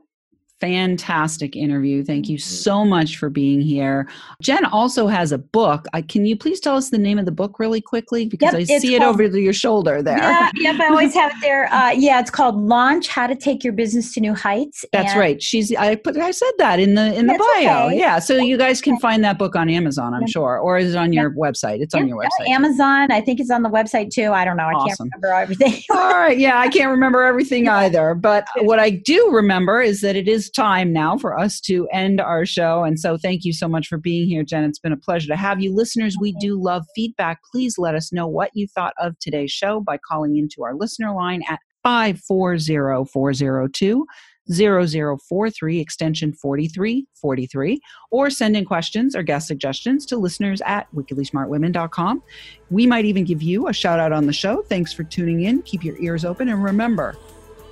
Fantastic 0.62 1.56
interview. 1.56 2.04
Thank 2.04 2.30
you 2.30 2.36
Mm-hmm. 2.38 2.54
so 2.56 2.84
much 2.84 3.18
for 3.18 3.30
being 3.30 3.62
here. 3.62 4.08
Jen 4.42 4.66
also 4.66 5.08
has 5.08 5.32
a 5.32 5.38
book. 5.38 5.86
I, 5.94 6.02
can 6.02 6.26
you 6.26 6.36
please 6.36 6.60
tell 6.60 6.76
us 6.76 6.90
the 6.90 6.98
name 6.98 7.18
of 7.18 7.26
the 7.26 7.32
book 7.32 7.60
really 7.60 7.80
quickly? 7.82 8.26
Because 8.26 8.54
Yep, 8.54 8.62
I 8.78 8.80
see 8.80 8.96
it 8.96 9.00
called- 9.00 9.22
over 9.22 9.38
your 9.38 9.54
shoulder 9.54 10.02
there. 10.02 10.18
yeah 10.18 10.50
yep 10.56 10.80
i 10.80 10.88
always 10.88 11.14
have 11.14 11.32
it 11.32 11.38
there 11.42 11.66
uh, 11.74 11.92
yeah 11.92 12.20
it's 12.20 12.30
called 12.32 12.56
launch 12.56 13.08
how 13.08 13.26
to 13.28 13.36
take 13.36 13.64
your 13.64 13.74
business 13.74 14.14
to 14.14 14.20
new 14.20 14.34
heights 14.34 14.84
That's 14.92 15.12
And- 15.12 15.20
right. 15.20 15.42
She's 15.42 15.74
I 15.76 15.96
put 15.96 16.18
I 16.18 16.32
said 16.32 16.52
that 16.58 16.80
in 16.80 16.96
the 16.96 17.14
in 17.14 17.28
the 17.28 17.34
bio. 17.38 17.88
okay. 17.88 17.98
Yeah. 18.00 18.20
So 18.20 18.36
you 18.36 18.58
guys 18.58 18.82
can 18.82 19.00
find 19.00 19.24
that 19.24 19.38
book 19.38 19.56
on 19.56 19.70
Amazon, 19.70 20.14
I'm 20.14 20.28
sure. 20.28 20.58
Or 20.58 20.78
is 20.78 20.94
it 20.94 20.98
on 20.98 21.14
your 21.14 21.32
website? 21.32 21.80
It's 21.82 21.94
on 21.96 22.08
your 22.08 22.22
yeah, 22.22 22.30
website. 22.30 22.50
amazon 22.50 23.12
i 23.12 23.22
think 23.22 23.40
it's 23.40 23.52
on 23.52 23.62
the 23.64 23.70
website 23.70 24.10
too 24.12 24.32
i 24.32 24.44
don't 24.46 24.58
know 24.58 24.64
i 24.66 24.74
Awesome. 24.74 25.10
can't 25.10 25.22
remember 25.24 25.42
everything 25.42 25.82
All 25.92 26.14
right. 26.18 26.38
Yeah, 26.38 26.58
I 26.60 26.68
can't 26.70 26.90
remember 26.92 27.24
everything 27.24 27.68
either. 27.84 28.16
But 28.16 28.48
what 28.62 28.80
I 28.80 28.90
do 28.90 29.30
remember 29.32 29.82
is 29.82 30.02
that 30.02 30.16
it 30.16 30.28
is 30.46 30.52
time 30.52 30.94
now 30.94 31.18
for 31.18 31.38
us 31.38 31.60
to 31.60 31.88
end 31.92 32.22
our 32.22 32.46
show. 32.46 32.84
And 32.84 33.00
so 33.00 33.18
thank 33.18 33.44
you 33.44 33.54
so 33.54 33.68
much 33.68 33.88
for 33.88 33.98
being 33.98 34.28
here, 34.28 34.44
Jen. 34.44 34.64
It's 34.64 34.80
been 34.80 34.92
a 34.92 34.98
pleasure 34.98 35.28
to 35.28 35.36
have 35.36 35.62
you. 35.62 35.74
Listeners, 35.74 36.18
we 36.20 36.34
do 36.34 36.62
love 36.62 36.86
feedback. 36.96 37.40
Please 37.52 37.78
let 37.78 37.96
us 37.96 38.14
know 38.14 38.28
what 38.28 38.52
you 38.54 38.68
thought 38.68 38.94
of 39.00 39.18
today's 39.20 39.52
show 39.52 39.80
by 39.80 39.98
calling 39.98 40.38
into 40.38 40.64
our 40.64 40.76
listener 40.76 41.14
line 41.14 41.42
at 41.50 41.60
540 41.84 43.06
402 43.12 44.06
0043 44.52 45.80
extension 45.80 46.32
4343 46.32 47.80
or 48.12 48.30
send 48.30 48.56
in 48.56 48.64
questions 48.64 49.16
or 49.16 49.24
guest 49.24 49.48
suggestions 49.48 50.06
to 50.06 50.18
listeners 50.18 50.62
at 50.68 50.88
wickedlysmartwomen.com 50.94 52.22
we 52.70 52.86
might 52.86 53.06
even 53.06 53.24
give 53.24 53.42
you 53.42 53.68
a 53.68 53.74
shout 53.74 54.00
out 54.00 54.12
on 54.12 54.28
the 54.28 54.34
show. 54.34 54.62
Thanks 54.64 54.94
for 54.94 55.04
tuning 55.04 55.42
in. 55.42 55.64
Keep 55.64 55.84
your 55.84 55.98
ears 56.00 56.26
open 56.26 56.50
and 56.50 56.64
remember, 56.64 57.16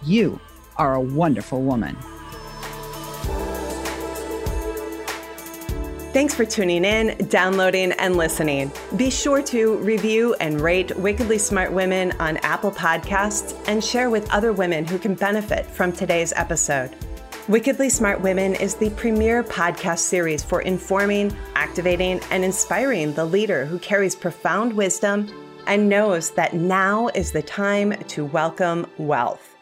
you 0.03 0.39
are 0.77 0.95
a 0.95 1.01
wonderful 1.01 1.61
woman. 1.61 1.95
Thanks 6.13 6.35
for 6.35 6.45
tuning 6.45 6.85
in, 6.85 7.17
downloading, 7.27 7.91
and 7.93 8.15
listening. 8.15 8.71
Be 8.95 9.09
sure 9.09 9.41
to 9.41 9.77
review 9.77 10.35
and 10.35 10.61
rate 10.61 10.95
Wickedly 10.95 11.39
Smart 11.39 11.73
Women 11.73 12.11
on 12.19 12.37
Apple 12.37 12.71
Podcasts 12.71 13.59
and 13.67 13.83
share 13.83 14.11
with 14.11 14.31
other 14.31 14.53
women 14.53 14.85
who 14.85 14.99
can 14.99 15.15
benefit 15.15 15.65
from 15.65 15.91
today's 15.91 16.31
episode. 16.35 16.95
Wickedly 17.47 17.89
Smart 17.89 18.21
Women 18.21 18.53
is 18.53 18.75
the 18.75 18.91
premier 18.91 19.43
podcast 19.43 19.99
series 20.01 20.43
for 20.43 20.61
informing, 20.61 21.35
activating, 21.55 22.21
and 22.29 22.45
inspiring 22.45 23.15
the 23.15 23.25
leader 23.25 23.65
who 23.65 23.79
carries 23.79 24.13
profound 24.13 24.71
wisdom 24.71 25.27
and 25.65 25.89
knows 25.89 26.29
that 26.35 26.53
now 26.53 27.07
is 27.15 27.31
the 27.31 27.41
time 27.41 27.91
to 28.09 28.23
welcome 28.25 28.85
wealth. 28.99 29.52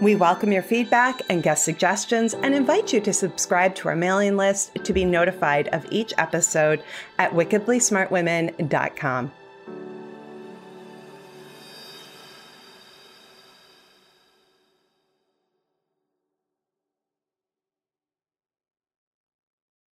We 0.00 0.16
welcome 0.16 0.52
your 0.52 0.62
feedback 0.62 1.22
and 1.28 1.42
guest 1.42 1.64
suggestions 1.64 2.34
and 2.34 2.54
invite 2.54 2.92
you 2.92 3.00
to 3.00 3.12
subscribe 3.12 3.74
to 3.76 3.88
our 3.88 3.96
mailing 3.96 4.36
list 4.36 4.74
to 4.84 4.92
be 4.92 5.04
notified 5.04 5.68
of 5.68 5.86
each 5.90 6.12
episode 6.18 6.82
at 7.18 7.32
wickedlysmartwomen.com. 7.32 9.32